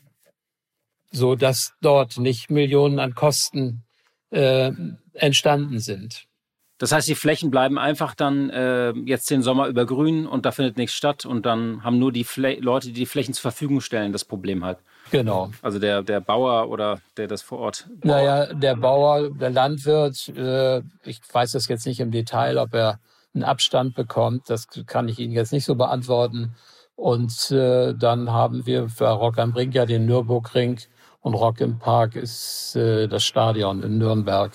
so 1.11 1.35
dass 1.35 1.73
dort 1.81 2.17
nicht 2.17 2.49
Millionen 2.49 2.99
an 2.99 3.15
Kosten 3.15 3.83
äh, 4.31 4.71
entstanden 5.13 5.79
sind. 5.79 6.25
Das 6.77 6.91
heißt, 6.91 7.07
die 7.07 7.15
Flächen 7.15 7.51
bleiben 7.51 7.77
einfach 7.77 8.15
dann 8.15 8.49
äh, 8.49 8.89
jetzt 9.05 9.29
den 9.29 9.43
Sommer 9.43 9.67
über 9.67 9.85
grün 9.85 10.25
und 10.25 10.47
da 10.47 10.51
findet 10.51 10.77
nichts 10.77 10.95
statt 10.95 11.27
und 11.27 11.45
dann 11.45 11.83
haben 11.83 11.99
nur 11.99 12.11
die 12.11 12.23
Fl 12.23 12.57
Leute, 12.59 12.87
die 12.87 12.93
die 12.93 13.05
Flächen 13.05 13.35
zur 13.35 13.51
Verfügung 13.51 13.81
stellen, 13.81 14.11
das 14.11 14.25
Problem 14.25 14.65
halt. 14.65 14.79
Genau. 15.11 15.51
Also 15.61 15.77
der, 15.77 16.01
der 16.01 16.21
Bauer 16.21 16.69
oder 16.69 16.99
der 17.17 17.27
das 17.27 17.43
vor 17.43 17.59
Ort. 17.59 17.87
Naja, 18.03 18.51
der 18.53 18.75
Bauer, 18.75 19.29
der 19.29 19.51
Landwirt, 19.51 20.29
äh, 20.29 20.81
ich 21.03 21.21
weiß 21.31 21.51
das 21.51 21.67
jetzt 21.67 21.85
nicht 21.85 21.99
im 21.99 22.09
Detail, 22.09 22.57
ob 22.57 22.73
er 22.73 22.99
einen 23.35 23.43
Abstand 23.43 23.93
bekommt, 23.93 24.49
das 24.49 24.67
kann 24.87 25.07
ich 25.07 25.19
Ihnen 25.19 25.33
jetzt 25.33 25.53
nicht 25.53 25.65
so 25.65 25.75
beantworten. 25.75 26.55
Und 26.95 27.51
äh, 27.51 27.93
dann 27.93 28.31
haben 28.31 28.65
wir 28.65 28.89
für 28.89 29.07
Rock 29.07 29.37
am 29.37 29.53
Ring 29.53 29.71
ja 29.71 29.85
den 29.85 30.07
Nürburgring 30.07 30.79
und 31.19 31.35
Rock 31.35 31.61
im 31.61 31.77
Park 31.77 32.15
ist 32.15 32.75
äh, 32.75 33.07
das 33.07 33.23
Stadion 33.23 33.83
in 33.83 33.99
Nürnberg. 33.99 34.51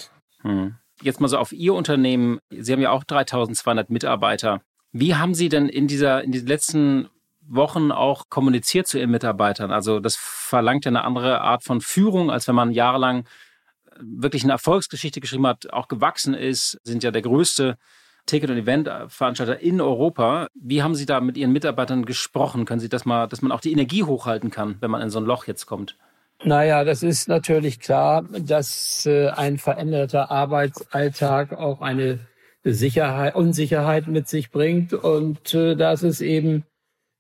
Hm. 0.47 0.77
Jetzt 1.03 1.21
mal 1.21 1.29
so 1.29 1.39
auf 1.39 1.53
Ihr 1.53 1.75
Unternehmen. 1.75 2.39
Sie 2.51 2.73
haben 2.73 2.81
ja 2.81 2.91
auch 2.91 3.05
3200 3.05 3.91
Mitarbeiter. 3.91 4.63
Wie 4.93 5.15
haben 5.15 5.35
Sie 5.35 5.49
denn 5.49 5.69
in 5.69 5.89
dieser, 5.89 6.25
in 6.25 6.33
den 6.33 6.47
letzten 6.47 7.09
Wochen 7.41 7.91
auch 7.91 8.31
kommuniziert 8.31 8.87
zu 8.87 8.99
Ihren 8.99 9.11
Mitarbeitern? 9.11 9.71
Also 9.71 10.01
das 10.01 10.17
verlangt 10.17 10.85
ja 10.85 10.91
eine 10.91 11.05
andere 11.05 11.43
Art 11.43 11.65
von 11.65 11.81
Führung, 11.81 12.31
als 12.31 12.49
wenn 12.49 12.55
man 12.55 12.71
jahrelang 12.71 13.21
äh, 13.21 13.99
wirklich 14.01 14.45
eine 14.45 14.53
Erfolgsgeschichte 14.53 15.21
geschrieben 15.21 15.47
hat, 15.47 15.71
auch 15.73 15.89
gewachsen 15.89 16.33
ist, 16.33 16.81
sind 16.83 17.03
ja 17.03 17.11
der 17.11 17.23
größte 17.23 17.77
Ticket- 18.25 18.51
und 18.51 18.57
Eventveranstalter 18.57 19.61
in 19.61 19.81
Europa. 19.81 20.49
Wie 20.55 20.83
haben 20.83 20.95
Sie 20.95 21.07
da 21.07 21.21
mit 21.21 21.37
Ihren 21.37 21.53
Mitarbeitern 21.53 22.07
gesprochen? 22.07 22.65
Können 22.65 22.81
Sie 22.81 22.89
das 22.89 23.05
mal, 23.05 23.27
dass 23.27 23.43
man 23.43 23.53
auch 23.53 23.61
die 23.61 23.73
Energie 23.73 24.03
hochhalten 24.03 24.51
kann, 24.51 24.77
wenn 24.81 24.91
man 24.91 25.03
in 25.03 25.11
so 25.11 25.19
ein 25.19 25.25
Loch 25.25 25.47
jetzt 25.47 25.67
kommt? 25.67 25.97
Naja, 26.45 26.85
das 26.85 27.03
ist 27.03 27.29
natürlich 27.29 27.81
klar, 27.81 28.23
dass 28.39 29.07
äh, 29.07 29.29
ein 29.29 29.59
veränderter 29.59 30.31
Arbeitsalltag 30.31 31.53
auch 31.53 31.81
eine 31.81 32.19
Sicherheit, 32.63 33.35
Unsicherheit 33.35 34.07
mit 34.07 34.29
sich 34.29 34.51
bringt 34.51 34.93
und 34.93 35.55
äh, 35.55 35.77
das 35.77 36.03
ist 36.03 36.21
eben 36.21 36.65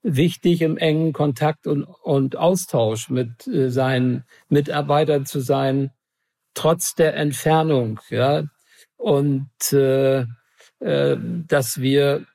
wichtig, 0.02 0.62
im 0.62 0.76
engen 0.76 1.12
Kontakt 1.12 1.66
und, 1.66 1.84
und 1.84 2.36
Austausch 2.36 3.08
mit 3.08 3.46
äh, 3.46 3.70
seinen 3.70 4.24
Mitarbeitern 4.48 5.24
zu 5.24 5.40
sein, 5.40 5.90
trotz 6.54 6.94
der 6.94 7.16
Entfernung, 7.16 8.00
ja. 8.10 8.44
Und 8.96 9.72
äh, 9.72 10.26
äh, 10.80 11.16
dass 11.48 11.80
wir 11.80 12.26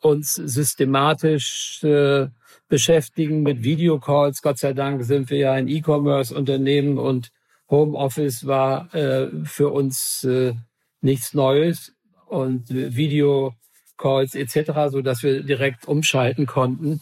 uns 0.00 0.34
systematisch 0.34 1.82
äh, 1.82 2.28
beschäftigen 2.68 3.42
mit 3.42 3.62
Videocalls. 3.62 4.42
Gott 4.42 4.58
sei 4.58 4.72
Dank 4.72 5.04
sind 5.04 5.30
wir 5.30 5.38
ja 5.38 5.52
ein 5.52 5.68
E-Commerce-Unternehmen 5.68 6.98
und 6.98 7.30
Homeoffice 7.70 8.46
war 8.46 8.94
äh, 8.94 9.28
für 9.44 9.68
uns 9.68 10.24
äh, 10.24 10.54
nichts 11.00 11.34
Neues 11.34 11.94
und 12.26 12.68
Videocalls 12.70 14.34
etc., 14.34 14.90
so 14.90 15.02
dass 15.02 15.22
wir 15.22 15.42
direkt 15.42 15.86
umschalten 15.86 16.46
konnten. 16.46 17.00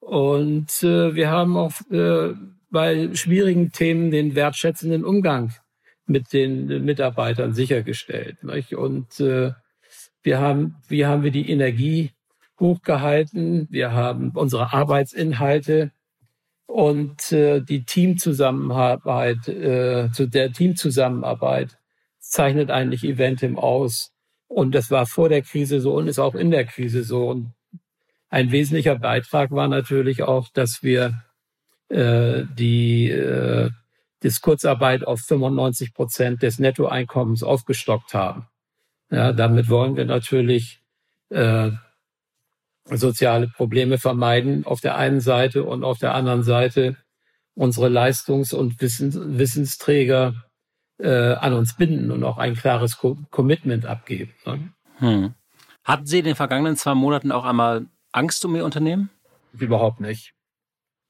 Und 0.00 0.82
äh, 0.82 1.14
wir 1.14 1.30
haben 1.30 1.56
auch 1.56 1.72
äh, 1.90 2.34
bei 2.70 3.14
schwierigen 3.14 3.70
Themen 3.70 4.10
den 4.10 4.34
wertschätzenden 4.34 5.04
Umgang 5.04 5.52
mit 6.06 6.32
den 6.32 6.84
Mitarbeitern 6.84 7.54
sichergestellt. 7.54 8.42
Nicht? 8.42 8.74
Und 8.74 9.20
äh, 9.20 9.52
wir 10.22 10.40
haben, 10.40 10.76
wie 10.88 11.06
haben 11.06 11.22
wir 11.22 11.30
die 11.30 11.48
Energie 11.50 12.10
hochgehalten. 12.62 13.68
Wir 13.70 13.92
haben 13.92 14.30
unsere 14.34 14.72
Arbeitsinhalte 14.72 15.90
und 16.66 17.32
äh, 17.32 17.60
die 17.60 17.84
Teamzusammenarbeit, 17.84 19.48
äh, 19.48 20.10
zu 20.12 20.26
der 20.26 20.52
Teamzusammenarbeit 20.52 21.78
zeichnet 22.18 22.70
eigentlich 22.70 23.04
Eventim 23.04 23.58
aus. 23.58 24.12
Und 24.48 24.74
das 24.74 24.90
war 24.90 25.06
vor 25.06 25.28
der 25.28 25.42
Krise 25.42 25.80
so 25.80 25.94
und 25.94 26.08
ist 26.08 26.18
auch 26.18 26.34
in 26.34 26.50
der 26.50 26.64
Krise 26.64 27.04
so. 27.04 27.28
Und 27.28 27.52
ein 28.30 28.52
wesentlicher 28.52 28.98
Beitrag 28.98 29.50
war 29.50 29.68
natürlich 29.68 30.22
auch, 30.22 30.48
dass 30.48 30.82
wir 30.82 31.22
äh, 31.88 32.44
die 32.56 33.10
äh, 33.10 33.70
das 34.20 34.40
Kurzarbeit 34.40 35.04
auf 35.04 35.20
95 35.20 35.94
Prozent 35.94 36.42
des 36.42 36.58
Nettoeinkommens 36.58 37.42
aufgestockt 37.42 38.14
haben. 38.14 38.46
Ja, 39.10 39.32
damit 39.32 39.68
wollen 39.68 39.96
wir 39.96 40.04
natürlich 40.04 40.80
äh, 41.30 41.72
soziale 42.86 43.48
Probleme 43.48 43.98
vermeiden 43.98 44.66
auf 44.66 44.80
der 44.80 44.96
einen 44.96 45.20
Seite 45.20 45.64
und 45.64 45.84
auf 45.84 45.98
der 45.98 46.14
anderen 46.14 46.42
Seite 46.42 46.96
unsere 47.54 47.88
Leistungs- 47.88 48.52
und 48.52 48.80
Wissens 48.80 49.18
Wissensträger 49.20 50.34
äh, 50.98 51.34
an 51.34 51.52
uns 51.52 51.76
binden 51.76 52.10
und 52.10 52.24
auch 52.24 52.38
ein 52.38 52.54
klares 52.54 52.98
Co 52.98 53.18
Commitment 53.30 53.86
abgeben. 53.86 54.32
Ne? 54.46 54.72
Hm. 54.98 55.34
Hatten 55.84 56.06
Sie 56.06 56.20
in 56.20 56.24
den 56.24 56.36
vergangenen 56.36 56.76
zwei 56.76 56.94
Monaten 56.94 57.32
auch 57.32 57.44
einmal 57.44 57.86
Angst 58.12 58.44
um 58.44 58.54
Ihr 58.54 58.64
Unternehmen? 58.64 59.10
Überhaupt 59.52 60.00
nicht. 60.00 60.32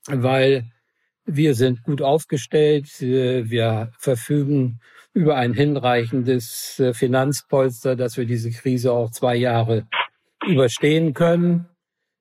Weil 0.07 0.73
wir 1.25 1.55
sind 1.55 1.85
gut 1.85 2.03
aufgestellt, 2.03 3.01
wir 3.01 3.93
verfügen 3.99 4.81
über 5.13 5.37
ein 5.37 5.53
hinreichendes 5.53 6.81
äh, 6.81 6.95
Finanzpolster, 6.95 7.97
dass 7.97 8.17
wir 8.17 8.25
diese 8.25 8.51
Krise 8.51 8.93
auch 8.93 9.11
zwei 9.11 9.37
Jahre 9.37 9.87
überstehen 10.47 11.15
können. 11.15 11.67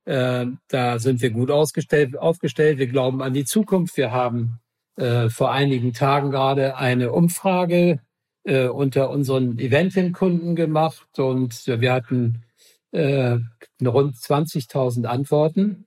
Äh, 0.06 0.48
da 0.68 1.00
sind 1.00 1.22
wir 1.22 1.30
gut 1.32 1.52
ausgestellt, 1.52 2.18
aufgestellt. 2.18 2.80
Wir 2.80 2.88
glauben 2.88 3.22
an 3.22 3.34
die 3.34 3.46
Zukunft. 3.46 3.98
Wir 3.98 4.12
haben 4.12 4.60
äh, 4.96 5.30
vor 5.30 5.52
einigen 5.52 5.94
Tagen 5.94 6.32
gerade 6.32 6.76
eine 6.78 7.12
Umfrage 7.12 8.00
äh, 8.44 8.68
unter 8.68 9.10
unseren 9.10 9.60
Eventim-Kunden 9.60 10.56
gemacht 10.56 11.20
und 11.20 11.68
wir 11.68 11.94
hatten 11.94 12.44
äh, 12.92 13.38
rund 13.84 14.16
20.000 14.16 15.06
Antworten. 15.06 15.86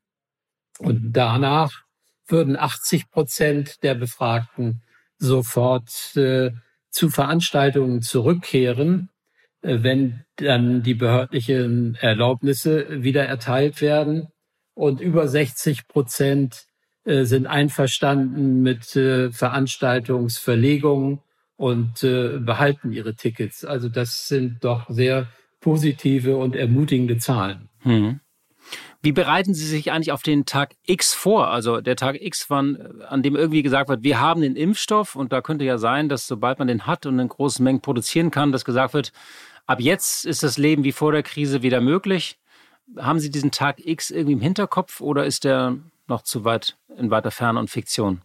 Und 0.78 1.12
danach 1.12 1.84
würden 2.26 2.56
80 2.56 3.10
Prozent 3.10 3.82
der 3.82 3.94
Befragten 3.94 4.82
sofort 5.18 6.16
äh, 6.16 6.52
zu 6.90 7.10
Veranstaltungen 7.10 8.02
zurückkehren, 8.02 9.10
wenn 9.64 10.24
dann 10.36 10.82
die 10.82 10.94
behördlichen 10.94 11.96
Erlaubnisse 12.00 13.02
wieder 13.02 13.24
erteilt 13.24 13.80
werden. 13.80 14.28
Und 14.74 15.00
über 15.00 15.26
60 15.26 15.88
Prozent 15.88 16.66
äh, 17.04 17.24
sind 17.24 17.46
einverstanden 17.46 18.62
mit 18.62 18.94
äh, 18.96 19.32
Veranstaltungsverlegungen 19.32 21.20
und 21.56 22.00
behalten 22.00 22.92
ihre 22.92 23.14
Tickets. 23.14 23.64
Also 23.64 23.88
das 23.88 24.26
sind 24.26 24.64
doch 24.64 24.90
sehr 24.90 25.28
positive 25.60 26.36
und 26.36 26.56
ermutigende 26.56 27.18
Zahlen. 27.18 27.68
Hm. 27.82 28.18
Wie 29.04 29.12
bereiten 29.12 29.52
Sie 29.52 29.66
sich 29.66 29.92
eigentlich 29.92 30.12
auf 30.12 30.22
den 30.22 30.46
Tag 30.46 30.76
X 30.86 31.12
vor? 31.12 31.48
Also 31.48 31.82
der 31.82 31.94
Tag 31.94 32.16
X, 32.20 32.46
wann, 32.48 33.02
an 33.06 33.22
dem 33.22 33.36
irgendwie 33.36 33.62
gesagt 33.62 33.90
wird, 33.90 34.02
wir 34.02 34.18
haben 34.18 34.40
den 34.40 34.56
Impfstoff 34.56 35.14
und 35.14 35.30
da 35.30 35.42
könnte 35.42 35.64
ja 35.66 35.76
sein, 35.76 36.08
dass 36.08 36.26
sobald 36.26 36.58
man 36.58 36.68
den 36.68 36.86
hat 36.86 37.04
und 37.04 37.18
in 37.18 37.28
großen 37.28 37.62
Mengen 37.62 37.82
produzieren 37.82 38.30
kann, 38.30 38.50
dass 38.50 38.64
gesagt 38.64 38.94
wird, 38.94 39.12
ab 39.66 39.80
jetzt 39.80 40.24
ist 40.24 40.42
das 40.42 40.58
Leben 40.58 40.84
wie 40.84 40.92
vor 40.92 41.12
der 41.12 41.22
Krise 41.22 41.62
wieder 41.62 41.80
möglich. 41.80 42.38
Haben 42.96 43.18
Sie 43.18 43.30
diesen 43.30 43.50
Tag 43.50 43.84
X 43.84 44.10
irgendwie 44.10 44.34
im 44.34 44.40
Hinterkopf 44.40 45.00
oder 45.00 45.24
ist 45.24 45.44
der 45.44 45.78
noch 46.06 46.22
zu 46.22 46.44
weit 46.44 46.76
in 46.98 47.10
weiter 47.10 47.30
Ferne 47.30 47.58
und 47.58 47.70
Fiktion? 47.70 48.20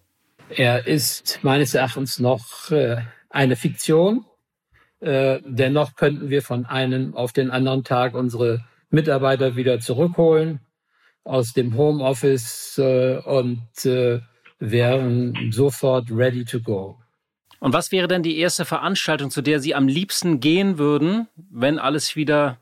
Er 0.50 0.88
ist 0.88 1.40
meines 1.44 1.74
Erachtens 1.74 2.20
noch 2.20 2.72
äh, 2.72 2.98
eine 3.30 3.56
Fiktion. 3.56 4.26
Äh, 5.00 5.40
dennoch 5.46 5.96
könnten 5.96 6.30
wir 6.30 6.42
von 6.42 6.66
einem 6.66 7.16
auf 7.16 7.32
den 7.32 7.52
anderen 7.52 7.84
Tag 7.84 8.16
unsere 8.16 8.66
Mitarbeiter 8.90 9.56
wieder 9.56 9.80
zurückholen 9.80 10.60
aus 11.24 11.54
dem 11.54 11.78
Homeoffice 11.78 12.78
äh, 12.80 13.18
und 13.18 13.62
wären 14.60 15.52
sofort 15.52 16.12
ready 16.12 16.44
to 16.44 16.60
go. 16.60 16.98
Und 17.60 17.74
was 17.74 17.92
wäre 17.92 18.08
denn 18.08 18.24
die 18.24 18.38
erste 18.38 18.66
Veranstaltung, 18.66 19.32
zu 19.32 19.42
der 19.42 19.60
Sie 19.60 19.76
am 19.76 19.88
liebsten 19.88 20.40
gehen 20.40 20.78
würden, 20.78 21.28
wenn 21.50 21.78
alles 21.78 22.16
wieder 22.16 22.58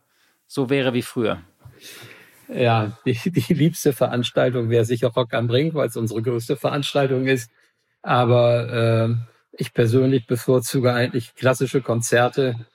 so 0.48 0.70
wäre 0.70 0.94
wie 0.94 1.02
früher? 1.02 1.42
Ja, 2.48 2.98
die, 3.06 3.20
die 3.26 3.54
liebste 3.54 3.94
Veranstaltung 3.94 4.70
wäre 4.70 4.86
sicher 4.86 5.10
Rock 5.10 5.34
am 5.34 5.50
Ring, 5.50 5.74
weil 5.74 5.88
es 5.88 5.98
unsere 5.98 6.22
größte 6.22 6.56
Veranstaltung 6.56 7.28
ist. 7.28 7.52
Aber 8.02 8.72
äh, 8.72 9.16
ich 9.52 9.74
persönlich 9.74 10.28
bevorzuge 10.28 10.94
eigentlich 10.94 11.36
klassische 11.36 11.82
Konzerte 11.82 12.68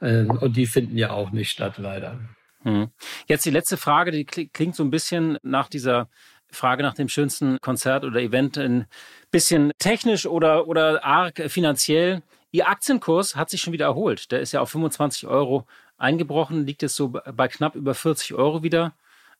äh, 0.00 0.24
und 0.24 0.56
die 0.56 0.66
finden 0.66 0.98
ja 0.98 1.10
auch 1.10 1.30
nicht 1.30 1.50
statt, 1.50 1.78
leider. 1.78 2.18
Hm. 2.62 2.90
Jetzt 3.26 3.46
die 3.46 3.50
letzte 3.50 3.76
Frage, 3.76 4.10
die 4.10 4.24
klingt 4.24 4.76
so 4.76 4.82
ein 4.82 4.90
bisschen 4.90 5.38
nach 5.42 5.68
dieser 5.68 6.08
Frage 6.52 6.82
nach 6.82 6.94
dem 6.94 7.08
schönsten 7.08 7.58
Konzert 7.60 8.04
oder 8.04 8.20
Event 8.20 8.58
ein 8.58 8.86
bisschen 9.30 9.72
technisch 9.78 10.26
oder, 10.26 10.66
oder 10.68 11.04
arg 11.04 11.40
finanziell. 11.48 12.22
Ihr 12.50 12.68
Aktienkurs 12.68 13.36
hat 13.36 13.50
sich 13.50 13.60
schon 13.60 13.72
wieder 13.72 13.86
erholt. 13.86 14.30
Der 14.32 14.40
ist 14.40 14.52
ja 14.52 14.60
auf 14.60 14.70
25 14.70 15.26
Euro 15.26 15.66
eingebrochen, 15.98 16.66
liegt 16.66 16.82
jetzt 16.82 16.96
so 16.96 17.08
bei 17.08 17.48
knapp 17.48 17.74
über 17.74 17.94
40 17.94 18.34
Euro 18.34 18.62
wieder. 18.62 18.92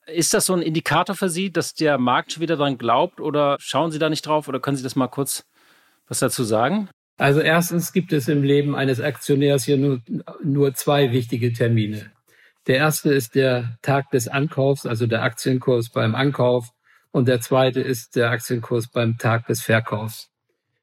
Ist 0.06 0.34
das 0.34 0.46
so 0.46 0.54
ein 0.54 0.62
Indikator 0.62 1.14
für 1.14 1.28
Sie, 1.28 1.50
dass 1.50 1.74
der 1.74 1.98
Markt 1.98 2.32
schon 2.32 2.42
wieder 2.42 2.56
daran 2.56 2.78
glaubt 2.78 3.20
oder 3.20 3.56
schauen 3.60 3.90
Sie 3.90 3.98
da 3.98 4.08
nicht 4.08 4.26
drauf 4.26 4.48
oder 4.48 4.60
können 4.60 4.76
Sie 4.76 4.82
das 4.82 4.96
mal 4.96 5.08
kurz 5.08 5.44
Was 6.08 6.20
dazu 6.20 6.44
sagen? 6.44 6.88
Also 7.16 7.40
erstens 7.40 7.92
gibt 7.92 8.12
es 8.12 8.28
im 8.28 8.42
Leben 8.42 8.74
eines 8.74 9.00
Aktionärs 9.00 9.64
hier 9.64 9.76
nur, 9.76 10.00
nur 10.42 10.74
zwei 10.74 11.12
wichtige 11.12 11.52
Termine. 11.52 12.10
Der 12.66 12.76
erste 12.76 13.12
ist 13.12 13.34
der 13.34 13.78
Tag 13.82 14.10
des 14.10 14.26
Ankaufs, 14.26 14.86
also 14.86 15.06
der 15.06 15.22
Aktienkurs 15.22 15.90
beim 15.90 16.14
Ankauf. 16.14 16.70
Und 17.12 17.28
der 17.28 17.40
zweite 17.40 17.80
ist 17.80 18.16
der 18.16 18.30
Aktienkurs 18.30 18.88
beim 18.88 19.18
Tag 19.18 19.46
des 19.46 19.62
Verkaufs. 19.62 20.30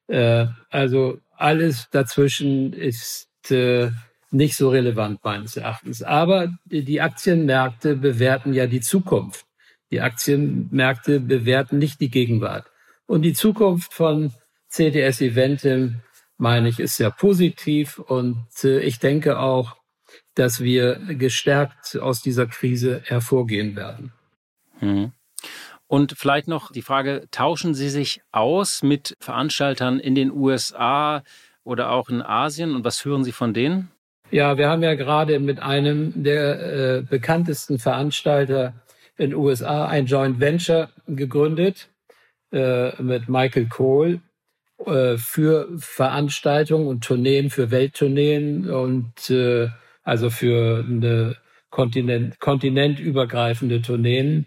Äh, 0.08 0.48
also 0.70 1.20
alles 1.36 1.88
dazwischen 1.92 2.74
ist 2.74 3.30
äh, 3.50 3.92
nicht 4.32 4.56
so 4.56 4.70
relevant 4.70 5.24
meines 5.24 5.56
Erachtens. 5.56 6.04
Aber 6.04 6.54
die 6.66 7.02
Aktienmärkte 7.02 7.96
bewerten 7.96 8.54
ja 8.54 8.68
die 8.68 8.82
Zukunft. 8.82 9.46
Die 9.92 10.02
Aktienmärkte 10.02 11.20
bewerten 11.20 11.78
nicht 11.78 12.02
die 12.02 12.10
Gegenwart. 12.10 12.66
Und 13.06 13.22
die 13.22 13.34
Zukunft 13.34 13.94
von 13.94 14.34
CDS 14.68 15.22
Eventim, 15.22 16.02
meine 16.38 16.68
ich, 16.68 16.80
ist 16.80 16.98
sehr 16.98 17.12
positiv. 17.12 18.00
Und 18.00 18.48
äh, 18.64 18.80
ich 18.80 19.00
denke 19.00 19.40
auch, 19.40 19.78
dass 20.36 20.62
wir 20.62 20.96
gestärkt 21.16 21.98
aus 21.98 22.22
dieser 22.22 22.48
Krise 22.48 23.02
hervorgehen 23.06 23.76
werden. 23.76 24.12
Hm. 24.80 25.12
Und 25.88 26.16
vielleicht 26.18 26.48
noch 26.48 26.72
die 26.72 26.82
Frage, 26.82 27.28
tauschen 27.32 27.74
Sie 27.74 27.90
sich 27.90 28.22
aus 28.32 28.84
mit 28.84 29.16
Veranstaltern 29.20 30.00
in 30.00 30.16
den 30.16 30.32
USA 30.32 31.24
oder 31.64 31.92
auch 31.92 32.10
in 32.10 32.22
Asien 32.22 32.76
und 32.76 32.84
was 32.84 33.04
hören 33.06 33.24
Sie 33.24 33.32
von 33.32 33.54
denen? 33.54 33.90
Ja, 34.30 34.58
wir 34.58 34.70
haben 34.70 34.84
ja 34.84 34.96
gerade 34.96 35.40
mit 35.40 35.62
einem 35.62 36.12
der 36.24 36.98
äh, 36.98 37.02
bekanntesten 37.02 37.80
Veranstalter 37.80 38.74
in 39.16 39.32
den 39.32 39.40
USA 39.40 39.86
ein 39.86 40.06
Joint 40.06 40.40
Venture 40.42 40.90
gegründet 41.08 41.90
äh, 42.52 43.02
mit 43.02 43.30
Michael 43.30 43.68
Cole 43.68 44.22
äh, 44.86 45.18
für 45.18 45.70
Veranstaltungen 45.78 46.88
und 46.88 47.04
Tourneen, 47.04 47.50
für 47.50 47.72
Welttourneen 47.72 48.70
und 48.70 49.30
äh, 49.30 49.70
also 50.04 50.30
für 50.30 50.86
eine 50.88 51.36
Kontinent, 51.70 52.40
kontinentübergreifende 52.40 53.82
Tourneen. 53.82 54.46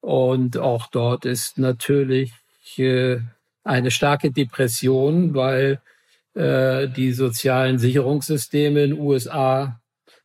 Und 0.00 0.56
auch 0.56 0.86
dort 0.86 1.24
ist 1.24 1.58
natürlich 1.58 2.32
äh, 2.76 3.18
eine 3.64 3.90
starke 3.90 4.30
Depression, 4.30 5.34
weil 5.34 5.80
äh, 6.34 6.88
die 6.88 7.12
sozialen 7.12 7.78
Sicherungssysteme 7.78 8.84
in 8.84 8.90
den 8.90 9.00
USA 9.00 9.80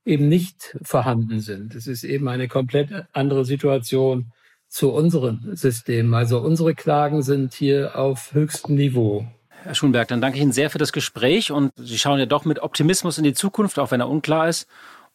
eben 0.05 0.29
nicht 0.29 0.77
vorhanden 0.83 1.39
sind. 1.39 1.75
Es 1.75 1.87
ist 1.87 2.03
eben 2.03 2.27
eine 2.27 2.47
komplett 2.47 2.89
andere 3.11 3.43
Situation 3.43 4.31
zu 4.67 4.91
unseren 4.91 5.55
Systemen. 5.55 6.13
Also 6.13 6.39
unsere 6.39 6.75
Klagen 6.75 7.23
sind 7.23 7.53
hier 7.53 7.97
auf 7.97 8.33
höchstem 8.33 8.75
Niveau. 8.75 9.25
Herr 9.63 9.73
Schulberg, 9.73 10.07
dann 10.09 10.21
danke 10.21 10.37
ich 10.37 10.43
Ihnen 10.43 10.51
sehr 10.51 10.69
für 10.69 10.77
das 10.77 10.93
Gespräch 10.93 11.51
und 11.51 11.71
Sie 11.75 11.97
schauen 11.97 12.19
ja 12.19 12.27
doch 12.27 12.45
mit 12.45 12.59
Optimismus 12.59 13.17
in 13.17 13.23
die 13.23 13.33
Zukunft, 13.33 13.79
auch 13.79 13.89
wenn 13.89 13.99
er 13.99 14.09
unklar 14.09 14.47
ist. 14.47 14.67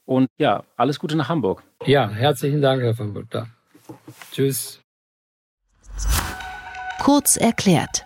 Und 0.06 0.26
ja, 0.38 0.64
alles 0.76 0.98
Gute 0.98 1.14
nach 1.14 1.28
Hamburg. 1.28 1.62
Ja, 1.86 2.10
herzlichen 2.10 2.60
Dank, 2.60 2.82
Herr 2.82 2.94
von 2.94 3.14
Butter. 3.14 3.46
Tschüss. 4.32 4.80
Kurz 7.00 7.36
erklärt. 7.36 8.04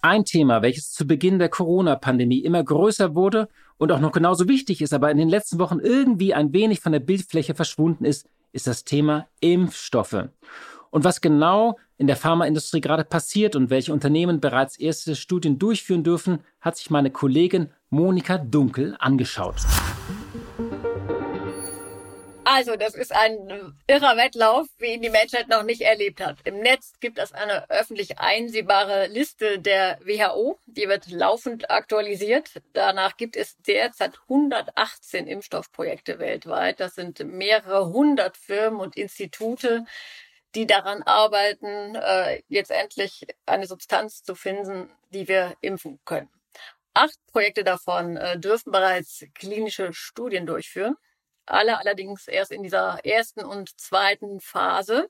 Ein 0.00 0.24
Thema, 0.24 0.62
welches 0.62 0.92
zu 0.92 1.06
Beginn 1.06 1.38
der 1.38 1.48
Corona-Pandemie 1.48 2.38
immer 2.38 2.62
größer 2.62 3.14
wurde 3.14 3.48
und 3.78 3.90
auch 3.90 4.00
noch 4.00 4.12
genauso 4.12 4.46
wichtig 4.48 4.80
ist, 4.80 4.92
aber 4.92 5.10
in 5.10 5.18
den 5.18 5.28
letzten 5.28 5.58
Wochen 5.58 5.80
irgendwie 5.80 6.34
ein 6.34 6.52
wenig 6.52 6.80
von 6.80 6.92
der 6.92 7.00
Bildfläche 7.00 7.54
verschwunden 7.54 8.04
ist, 8.04 8.28
ist 8.52 8.66
das 8.66 8.84
Thema 8.84 9.26
Impfstoffe. 9.40 10.28
Und 10.90 11.04
was 11.04 11.20
genau 11.20 11.78
in 11.96 12.06
der 12.06 12.16
Pharmaindustrie 12.16 12.80
gerade 12.80 13.04
passiert 13.04 13.56
und 13.56 13.70
welche 13.70 13.92
Unternehmen 13.92 14.40
bereits 14.40 14.78
erste 14.78 15.16
Studien 15.16 15.58
durchführen 15.58 16.04
dürfen, 16.04 16.40
hat 16.60 16.76
sich 16.76 16.90
meine 16.90 17.10
Kollegin 17.10 17.70
Monika 17.90 18.38
Dunkel 18.38 18.96
angeschaut. 18.98 19.56
Also, 22.58 22.74
das 22.74 22.96
ist 22.96 23.14
ein 23.14 23.78
irrer 23.86 24.16
Wettlauf, 24.16 24.66
wie 24.78 24.94
ihn 24.94 25.00
die 25.00 25.10
Menschheit 25.10 25.46
noch 25.46 25.62
nicht 25.62 25.80
erlebt 25.80 26.20
hat. 26.20 26.38
Im 26.42 26.58
Netz 26.58 26.94
gibt 26.98 27.20
es 27.20 27.32
eine 27.32 27.70
öffentlich 27.70 28.18
einsehbare 28.18 29.06
Liste 29.06 29.60
der 29.60 30.00
WHO. 30.00 30.58
Die 30.66 30.88
wird 30.88 31.08
laufend 31.08 31.70
aktualisiert. 31.70 32.50
Danach 32.72 33.16
gibt 33.16 33.36
es 33.36 33.56
derzeit 33.58 34.18
118 34.22 35.28
Impfstoffprojekte 35.28 36.18
weltweit. 36.18 36.80
Das 36.80 36.96
sind 36.96 37.20
mehrere 37.20 37.90
hundert 37.90 38.36
Firmen 38.36 38.80
und 38.80 38.96
Institute, 38.96 39.84
die 40.56 40.66
daran 40.66 41.04
arbeiten, 41.04 41.94
äh, 41.94 42.42
jetzt 42.48 42.72
endlich 42.72 43.24
eine 43.46 43.68
Substanz 43.68 44.24
zu 44.24 44.34
finden, 44.34 44.90
die 45.10 45.28
wir 45.28 45.56
impfen 45.60 46.00
können. 46.04 46.28
Acht 46.92 47.24
Projekte 47.30 47.62
davon 47.62 48.16
äh, 48.16 48.36
dürfen 48.36 48.72
bereits 48.72 49.24
klinische 49.36 49.92
Studien 49.92 50.44
durchführen 50.44 50.96
alle 51.50 51.78
allerdings 51.78 52.28
erst 52.28 52.52
in 52.52 52.62
dieser 52.62 53.04
ersten 53.04 53.44
und 53.44 53.78
zweiten 53.80 54.40
Phase. 54.40 55.08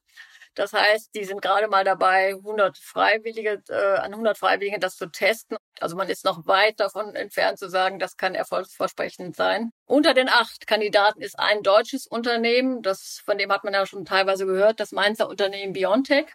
Das 0.54 0.72
heißt, 0.72 1.14
die 1.14 1.24
sind 1.24 1.40
gerade 1.40 1.68
mal 1.68 1.84
dabei, 1.84 2.30
100 2.30 2.76
Freiwillige, 2.78 3.62
äh, 3.68 3.98
an 3.98 4.12
100 4.12 4.36
Freiwilligen 4.36 4.80
das 4.80 4.96
zu 4.96 5.06
testen. 5.06 5.56
Also 5.78 5.94
man 5.94 6.08
ist 6.08 6.24
noch 6.24 6.46
weit 6.46 6.80
davon 6.80 7.14
entfernt 7.14 7.60
zu 7.60 7.68
sagen, 7.68 8.00
das 8.00 8.16
kann 8.16 8.34
erfolgsversprechend 8.34 9.36
sein. 9.36 9.70
Unter 9.86 10.14
den 10.14 10.28
acht 10.28 10.66
Kandidaten 10.66 11.20
ist 11.22 11.38
ein 11.38 11.62
deutsches 11.62 12.08
Unternehmen, 12.08 12.82
das, 12.82 13.22
von 13.24 13.38
dem 13.38 13.52
hat 13.52 13.62
man 13.62 13.74
ja 13.74 13.86
schon 13.86 14.04
teilweise 14.04 14.46
gehört, 14.46 14.80
das 14.80 14.90
Mainzer 14.90 15.28
Unternehmen 15.28 15.74
Biontech 15.74 16.26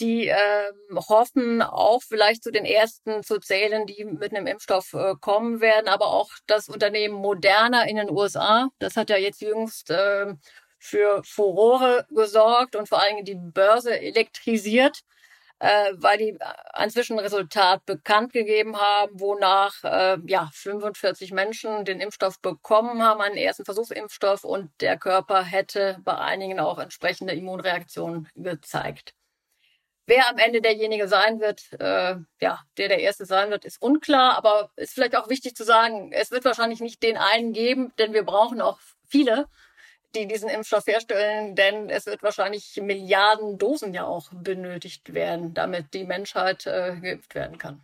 die 0.00 0.28
äh, 0.28 0.72
hoffen 1.08 1.62
auch 1.62 2.02
vielleicht 2.02 2.42
zu 2.42 2.50
den 2.50 2.64
ersten 2.64 3.22
zu 3.22 3.38
zählen, 3.38 3.86
die 3.86 4.04
mit 4.04 4.34
einem 4.34 4.46
Impfstoff 4.46 4.94
äh, 4.94 5.14
kommen 5.20 5.60
werden, 5.60 5.88
aber 5.88 6.06
auch 6.06 6.30
das 6.46 6.68
Unternehmen 6.68 7.14
Moderna 7.14 7.84
in 7.84 7.96
den 7.96 8.10
USA, 8.10 8.70
das 8.78 8.96
hat 8.96 9.10
ja 9.10 9.16
jetzt 9.16 9.40
jüngst 9.42 9.90
äh, 9.90 10.34
für 10.78 11.22
Furore 11.24 12.06
gesorgt 12.10 12.74
und 12.76 12.88
vor 12.88 13.00
allen 13.00 13.16
Dingen 13.16 13.24
die 13.26 13.52
Börse 13.52 14.00
elektrisiert, 14.00 15.00
äh, 15.58 15.92
weil 15.94 16.18
die 16.18 16.38
ein 16.72 16.90
Zwischenresultat 16.90 17.84
bekannt 17.86 18.32
gegeben 18.32 18.78
haben, 18.80 19.20
wonach 19.20 19.84
äh, 19.84 20.18
ja 20.26 20.50
45 20.54 21.32
Menschen 21.32 21.84
den 21.84 22.00
Impfstoff 22.00 22.40
bekommen 22.40 23.02
haben, 23.02 23.20
einen 23.20 23.36
ersten 23.36 23.64
Versuchsimpfstoff 23.66 24.44
und 24.44 24.70
der 24.80 24.98
Körper 24.98 25.42
hätte 25.44 25.98
bei 26.04 26.16
einigen 26.16 26.60
auch 26.60 26.78
entsprechende 26.78 27.34
Immunreaktionen 27.34 28.28
gezeigt. 28.34 29.14
Wer 30.10 30.28
am 30.28 30.38
Ende 30.38 30.60
derjenige 30.60 31.06
sein 31.06 31.38
wird, 31.38 31.72
äh, 31.78 32.16
ja, 32.40 32.58
der 32.78 32.88
der 32.88 32.98
Erste 32.98 33.26
sein 33.26 33.50
wird, 33.50 33.64
ist 33.64 33.80
unklar. 33.80 34.36
Aber 34.36 34.72
ist 34.74 34.94
vielleicht 34.94 35.14
auch 35.14 35.28
wichtig 35.28 35.54
zu 35.54 35.62
sagen, 35.62 36.10
es 36.10 36.32
wird 36.32 36.44
wahrscheinlich 36.44 36.80
nicht 36.80 37.00
den 37.04 37.16
einen 37.16 37.52
geben, 37.52 37.92
denn 37.96 38.12
wir 38.12 38.24
brauchen 38.24 38.60
auch 38.60 38.80
viele, 39.06 39.46
die 40.16 40.26
diesen 40.26 40.48
Impfstoff 40.48 40.88
herstellen, 40.88 41.54
denn 41.54 41.90
es 41.90 42.06
wird 42.06 42.24
wahrscheinlich 42.24 42.76
Milliarden 42.82 43.56
Dosen 43.56 43.94
ja 43.94 44.04
auch 44.04 44.30
benötigt 44.32 45.14
werden, 45.14 45.54
damit 45.54 45.94
die 45.94 46.02
Menschheit 46.02 46.66
äh, 46.66 46.96
geimpft 47.00 47.36
werden 47.36 47.58
kann. 47.58 47.80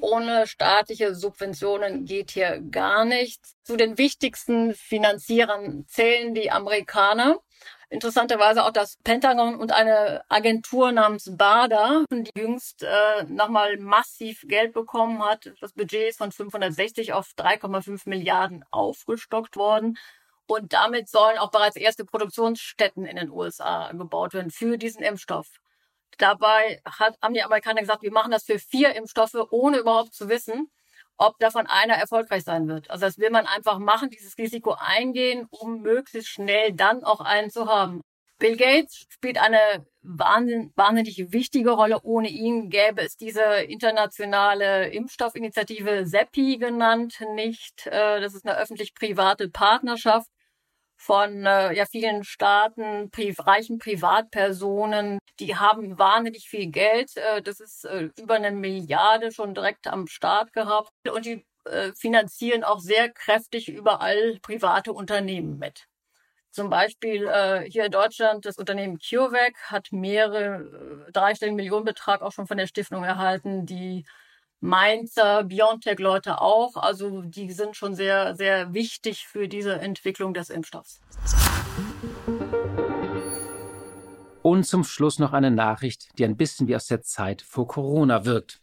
Ohne 0.00 0.46
staatliche 0.46 1.14
Subventionen 1.14 2.06
geht 2.06 2.30
hier 2.30 2.58
gar 2.70 3.04
nichts. 3.04 3.54
Zu 3.64 3.76
den 3.76 3.98
wichtigsten 3.98 4.72
Finanzierern 4.72 5.84
zählen 5.88 6.34
die 6.34 6.50
Amerikaner 6.50 7.36
interessanterweise 7.88 8.64
auch 8.64 8.70
das 8.70 8.96
Pentagon 9.02 9.56
und 9.56 9.72
eine 9.72 10.24
Agentur 10.28 10.92
namens 10.92 11.30
BADA, 11.36 12.04
die 12.10 12.30
jüngst 12.36 12.82
äh, 12.82 13.24
nochmal 13.28 13.76
massiv 13.78 14.42
Geld 14.46 14.72
bekommen 14.72 15.22
hat. 15.24 15.50
Das 15.60 15.72
Budget 15.72 16.10
ist 16.10 16.18
von 16.18 16.32
560 16.32 17.12
auf 17.12 17.32
3,5 17.36 18.08
Milliarden 18.08 18.64
aufgestockt 18.70 19.56
worden. 19.56 19.98
Und 20.46 20.72
damit 20.72 21.08
sollen 21.08 21.38
auch 21.38 21.50
bereits 21.50 21.76
erste 21.76 22.04
Produktionsstätten 22.04 23.04
in 23.04 23.16
den 23.16 23.30
USA 23.30 23.92
gebaut 23.92 24.34
werden 24.34 24.50
für 24.50 24.78
diesen 24.78 25.02
Impfstoff. 25.02 25.46
Dabei 26.18 26.82
hat, 26.84 27.16
haben 27.22 27.34
die 27.34 27.42
Amerikaner 27.42 27.80
gesagt, 27.80 28.02
wir 28.02 28.12
machen 28.12 28.32
das 28.32 28.44
für 28.44 28.58
vier 28.58 28.94
Impfstoffe, 28.94 29.36
ohne 29.50 29.78
überhaupt 29.78 30.12
zu 30.12 30.28
wissen, 30.28 30.70
ob 31.20 31.38
davon 31.38 31.66
einer 31.66 31.94
erfolgreich 31.94 32.44
sein 32.44 32.66
wird. 32.66 32.90
Also 32.90 33.04
das 33.04 33.18
will 33.18 33.30
man 33.30 33.46
einfach 33.46 33.78
machen, 33.78 34.08
dieses 34.08 34.38
Risiko 34.38 34.74
eingehen, 34.78 35.46
um 35.50 35.82
möglichst 35.82 36.30
schnell 36.30 36.72
dann 36.72 37.04
auch 37.04 37.20
einen 37.20 37.50
zu 37.50 37.66
haben. 37.66 38.00
Bill 38.38 38.56
Gates 38.56 39.04
spielt 39.10 39.36
eine 39.36 39.84
wahnsinnig 40.00 41.30
wichtige 41.30 41.72
Rolle. 41.72 42.00
Ohne 42.02 42.28
ihn 42.28 42.70
gäbe 42.70 43.02
es 43.02 43.18
diese 43.18 43.42
internationale 43.42 44.88
Impfstoffinitiative 44.88 46.06
SEPI 46.06 46.56
genannt 46.56 47.22
nicht. 47.34 47.86
Äh, 47.86 48.22
das 48.22 48.34
ist 48.34 48.46
eine 48.46 48.56
öffentlich-private 48.56 49.50
Partnerschaft 49.50 50.26
von 51.00 51.46
äh, 51.46 51.72
ja 51.72 51.86
vielen 51.86 52.24
Staaten, 52.24 53.10
pri 53.10 53.34
reichen 53.38 53.78
Privatpersonen, 53.78 55.18
die 55.38 55.56
haben 55.56 55.98
wahnsinnig 55.98 56.48
viel 56.50 56.66
Geld. 56.70 57.16
Äh, 57.16 57.40
das 57.40 57.58
ist 57.58 57.86
äh, 57.86 58.10
über 58.18 58.34
eine 58.34 58.50
Milliarde 58.50 59.32
schon 59.32 59.54
direkt 59.54 59.86
am 59.86 60.06
Start 60.06 60.52
gehabt 60.52 60.90
und 61.10 61.24
die 61.24 61.46
äh, 61.64 61.92
finanzieren 61.94 62.64
auch 62.64 62.80
sehr 62.80 63.08
kräftig 63.08 63.68
überall 63.68 64.38
private 64.42 64.92
Unternehmen 64.92 65.58
mit. 65.58 65.86
Zum 66.50 66.68
Beispiel 66.68 67.26
äh, 67.26 67.62
hier 67.70 67.86
in 67.86 67.92
Deutschland, 67.92 68.44
das 68.44 68.58
Unternehmen 68.58 68.98
CureVac 68.98 69.54
hat 69.70 69.92
mehrere 69.92 71.06
äh, 71.08 71.12
dreistelligen 71.12 71.56
Millionenbetrag 71.56 72.20
auch 72.20 72.32
schon 72.32 72.46
von 72.46 72.58
der 72.58 72.66
Stiftung 72.66 73.04
erhalten. 73.04 73.64
Die 73.64 74.04
Mainzer 74.60 75.44
BioNTech-Leute 75.44 76.40
auch. 76.40 76.76
Also 76.76 77.22
die 77.22 77.50
sind 77.52 77.76
schon 77.76 77.94
sehr, 77.94 78.34
sehr 78.34 78.74
wichtig 78.74 79.26
für 79.26 79.48
diese 79.48 79.74
Entwicklung 79.80 80.34
des 80.34 80.50
Impfstoffs. 80.50 81.00
Und 84.42 84.64
zum 84.64 84.84
Schluss 84.84 85.18
noch 85.18 85.32
eine 85.32 85.50
Nachricht, 85.50 86.08
die 86.18 86.24
ein 86.24 86.36
bisschen 86.36 86.68
wie 86.68 86.76
aus 86.76 86.86
der 86.86 87.02
Zeit 87.02 87.42
vor 87.42 87.66
Corona 87.66 88.24
wirkt. 88.24 88.60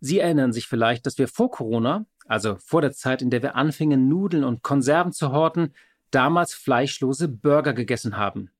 Sie 0.00 0.18
erinnern 0.20 0.52
sich 0.52 0.68
vielleicht, 0.68 1.06
dass 1.06 1.18
wir 1.18 1.28
vor 1.28 1.50
Corona, 1.50 2.06
also 2.26 2.56
vor 2.56 2.80
der 2.80 2.92
Zeit, 2.92 3.22
in 3.22 3.30
der 3.30 3.42
wir 3.42 3.56
anfingen, 3.56 4.08
Nudeln 4.08 4.44
und 4.44 4.62
Konserven 4.62 5.12
zu 5.12 5.32
horten, 5.32 5.74
damals 6.10 6.54
fleischlose 6.54 7.28
Burger 7.28 7.72
gegessen 7.72 8.16
haben. 8.16 8.50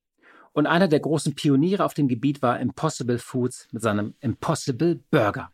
Und 0.53 0.65
einer 0.65 0.87
der 0.87 0.99
großen 0.99 1.35
Pioniere 1.35 1.85
auf 1.85 1.93
dem 1.93 2.07
Gebiet 2.07 2.41
war 2.41 2.59
Impossible 2.59 3.19
Foods 3.19 3.67
mit 3.71 3.83
seinem 3.83 4.15
Impossible 4.21 4.99
Burger. 5.11 5.51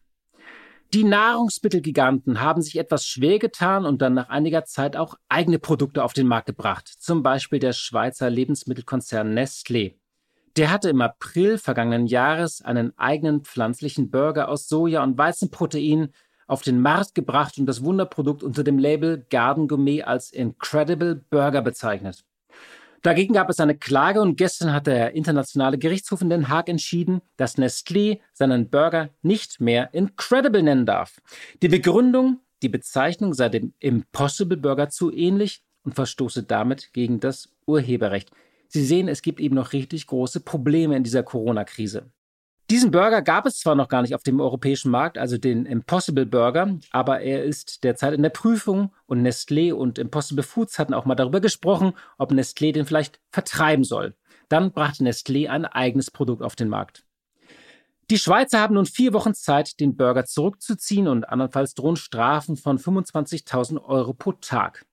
Die 0.93 1.03
Nahrungsmittelgiganten 1.03 2.39
haben 2.39 2.61
sich 2.61 2.77
etwas 2.77 3.07
schwer 3.07 3.39
getan 3.39 3.83
und 3.87 4.03
dann 4.03 4.13
nach 4.13 4.29
einiger 4.29 4.63
Zeit 4.63 4.95
auch 4.95 5.15
eigene 5.27 5.57
Produkte 5.57 6.03
auf 6.03 6.13
den 6.13 6.27
Markt 6.27 6.45
gebracht, 6.45 6.87
zum 6.87 7.23
Beispiel 7.23 7.57
der 7.57 7.73
Schweizer 7.73 8.29
Lebensmittelkonzern 8.29 9.35
Nestlé. 9.35 9.95
Der 10.55 10.69
hatte 10.69 10.91
im 10.91 11.01
April 11.01 11.57
vergangenen 11.57 12.05
Jahres 12.05 12.61
einen 12.61 12.95
eigenen 12.95 13.41
pflanzlichen 13.41 14.11
Burger 14.11 14.49
aus 14.49 14.67
Soja 14.67 15.01
und 15.01 15.17
Weizenprotein 15.17 16.13
auf 16.45 16.61
den 16.61 16.79
Markt 16.79 17.15
gebracht 17.15 17.57
und 17.57 17.65
das 17.65 17.83
Wunderprodukt 17.83 18.43
unter 18.43 18.63
dem 18.63 18.77
Label 18.77 19.25
Garden 19.31 19.67
Gourmet 19.67 20.03
als 20.03 20.29
Incredible 20.29 21.25
Burger 21.31 21.63
bezeichnet. 21.63 22.23
Dagegen 23.03 23.33
gab 23.33 23.49
es 23.49 23.59
eine 23.59 23.77
Klage 23.77 24.21
und 24.21 24.37
gestern 24.37 24.71
hat 24.71 24.87
der 24.87 25.13
internationale 25.13 25.77
Gerichtshof 25.77 26.21
in 26.21 26.29
Den 26.29 26.47
Haag 26.47 26.69
entschieden, 26.69 27.21
dass 27.35 27.57
Nestlé 27.57 28.19
seinen 28.31 28.69
Burger 28.69 29.09
nicht 29.21 29.59
mehr 29.59 29.93
Incredible 29.93 30.63
nennen 30.63 30.85
darf. 30.85 31.21
Die 31.61 31.67
Begründung, 31.67 32.39
die 32.61 32.69
Bezeichnung 32.69 33.33
sei 33.33 33.49
dem 33.49 33.73
Impossible 33.79 34.55
Burger 34.55 34.89
zu 34.89 35.11
ähnlich 35.11 35.63
und 35.83 35.95
verstoße 35.95 36.43
damit 36.43 36.93
gegen 36.93 37.19
das 37.19 37.49
Urheberrecht. 37.65 38.31
Sie 38.69 38.85
sehen, 38.85 39.09
es 39.09 39.21
gibt 39.21 39.41
eben 39.41 39.55
noch 39.55 39.73
richtig 39.73 40.07
große 40.07 40.39
Probleme 40.39 40.95
in 40.95 41.03
dieser 41.03 41.23
Corona-Krise. 41.23 42.09
Diesen 42.69 42.91
Burger 42.91 43.21
gab 43.21 43.45
es 43.45 43.59
zwar 43.59 43.75
noch 43.75 43.89
gar 43.89 44.01
nicht 44.01 44.15
auf 44.15 44.23
dem 44.23 44.39
europäischen 44.39 44.89
Markt, 44.89 45.17
also 45.17 45.37
den 45.37 45.65
Impossible 45.65 46.25
Burger, 46.25 46.79
aber 46.91 47.21
er 47.21 47.43
ist 47.43 47.83
derzeit 47.83 48.13
in 48.13 48.23
der 48.23 48.29
Prüfung 48.29 48.93
und 49.05 49.21
Nestlé 49.21 49.73
und 49.73 49.99
Impossible 49.99 50.43
Foods 50.43 50.79
hatten 50.79 50.93
auch 50.93 51.05
mal 51.05 51.15
darüber 51.15 51.41
gesprochen, 51.41 51.93
ob 52.17 52.31
Nestlé 52.31 52.71
den 52.71 52.85
vielleicht 52.85 53.19
vertreiben 53.31 53.83
soll. 53.83 54.15
Dann 54.47 54.71
brachte 54.71 55.03
Nestlé 55.03 55.49
ein 55.49 55.65
eigenes 55.65 56.09
Produkt 56.09 56.41
auf 56.41 56.55
den 56.55 56.69
Markt. 56.69 57.03
Die 58.09 58.17
Schweizer 58.17 58.59
haben 58.59 58.75
nun 58.75 58.85
vier 58.85 59.13
Wochen 59.13 59.33
Zeit, 59.33 59.79
den 59.79 59.95
Burger 59.95 60.25
zurückzuziehen 60.25 61.07
und 61.07 61.27
andernfalls 61.29 61.73
drohen 61.73 61.95
Strafen 61.95 62.57
von 62.57 62.77
25.000 62.77 63.83
Euro 63.83 64.13
pro 64.13 64.33
Tag. 64.33 64.85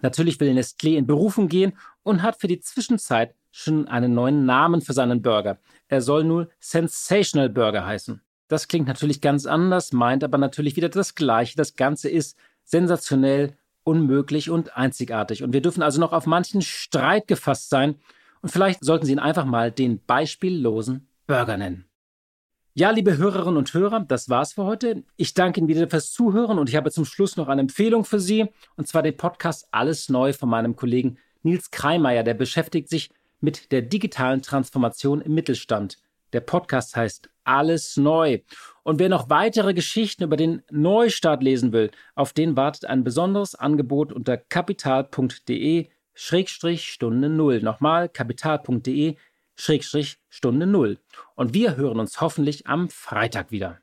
Natürlich 0.00 0.40
will 0.40 0.52
Nestlé 0.52 0.96
in 0.96 1.06
Berufung 1.06 1.48
gehen 1.48 1.76
und 2.02 2.22
hat 2.22 2.40
für 2.40 2.48
die 2.48 2.60
Zwischenzeit 2.60 3.34
schon 3.52 3.86
einen 3.86 4.14
neuen 4.14 4.44
Namen 4.44 4.80
für 4.80 4.94
seinen 4.94 5.22
Burger. 5.22 5.58
Er 5.86 6.00
soll 6.00 6.24
nur 6.24 6.48
Sensational 6.58 7.48
Burger 7.48 7.86
heißen. 7.86 8.20
Das 8.48 8.66
klingt 8.66 8.88
natürlich 8.88 9.20
ganz 9.20 9.46
anders, 9.46 9.92
meint 9.92 10.24
aber 10.24 10.38
natürlich 10.38 10.74
wieder 10.76 10.88
das 10.88 11.14
Gleiche. 11.14 11.56
Das 11.56 11.76
Ganze 11.76 12.08
ist 12.08 12.36
sensationell, 12.64 13.56
unmöglich 13.84 14.50
und 14.50 14.76
einzigartig. 14.76 15.42
Und 15.42 15.52
wir 15.52 15.62
dürfen 15.62 15.82
also 15.82 16.00
noch 16.00 16.12
auf 16.12 16.26
manchen 16.26 16.62
Streit 16.62 17.28
gefasst 17.28 17.70
sein. 17.70 17.96
Und 18.40 18.50
vielleicht 18.50 18.84
sollten 18.84 19.06
Sie 19.06 19.12
ihn 19.12 19.18
einfach 19.18 19.44
mal 19.44 19.70
den 19.70 20.04
beispiellosen 20.04 21.08
Burger 21.26 21.56
nennen. 21.56 21.86
Ja, 22.74 22.90
liebe 22.90 23.18
Hörerinnen 23.18 23.58
und 23.58 23.74
Hörer, 23.74 24.00
das 24.00 24.30
war's 24.30 24.54
für 24.54 24.64
heute. 24.64 25.02
Ich 25.16 25.34
danke 25.34 25.60
Ihnen 25.60 25.68
wieder 25.68 25.90
fürs 25.90 26.10
Zuhören 26.10 26.58
und 26.58 26.70
ich 26.70 26.76
habe 26.76 26.90
zum 26.90 27.04
Schluss 27.04 27.36
noch 27.36 27.48
eine 27.48 27.60
Empfehlung 27.60 28.04
für 28.06 28.18
Sie, 28.18 28.46
und 28.76 28.88
zwar 28.88 29.02
den 29.02 29.16
Podcast 29.16 29.68
Alles 29.72 30.08
Neu 30.08 30.32
von 30.32 30.48
meinem 30.48 30.74
Kollegen 30.74 31.18
Nils 31.42 31.70
Kreimeier. 31.70 32.22
Der 32.22 32.32
beschäftigt 32.32 32.88
sich 32.88 33.10
mit 33.42 33.72
der 33.72 33.82
digitalen 33.82 34.40
Transformation 34.40 35.20
im 35.20 35.34
Mittelstand. 35.34 35.98
Der 36.32 36.40
Podcast 36.40 36.96
heißt 36.96 37.28
Alles 37.44 37.96
Neu. 37.96 38.38
Und 38.82 38.98
wer 38.98 39.08
noch 39.08 39.28
weitere 39.28 39.74
Geschichten 39.74 40.22
über 40.22 40.36
den 40.36 40.62
Neustart 40.70 41.42
lesen 41.42 41.72
will, 41.72 41.90
auf 42.14 42.32
den 42.32 42.56
wartet 42.56 42.86
ein 42.86 43.04
besonderes 43.04 43.54
Angebot 43.54 44.12
unter 44.12 44.38
kapital.de 44.38 45.88
Schrägstrich 46.14 46.90
Stunde 46.90 47.28
Null. 47.28 47.60
Nochmal 47.60 48.08
kapital.de 48.08 49.16
Schrägstrich 49.54 50.18
Stunde 50.30 50.66
Null. 50.66 50.98
Und 51.34 51.52
wir 51.52 51.76
hören 51.76 52.00
uns 52.00 52.20
hoffentlich 52.20 52.66
am 52.66 52.88
Freitag 52.88 53.50
wieder. 53.50 53.78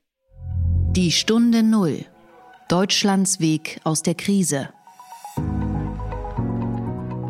Die 0.92 1.12
Stunde 1.12 1.64
Null. 1.64 2.06
Deutschlands 2.68 3.40
Weg 3.40 3.80
aus 3.84 4.02
der 4.02 4.16
Krise. 4.16 4.70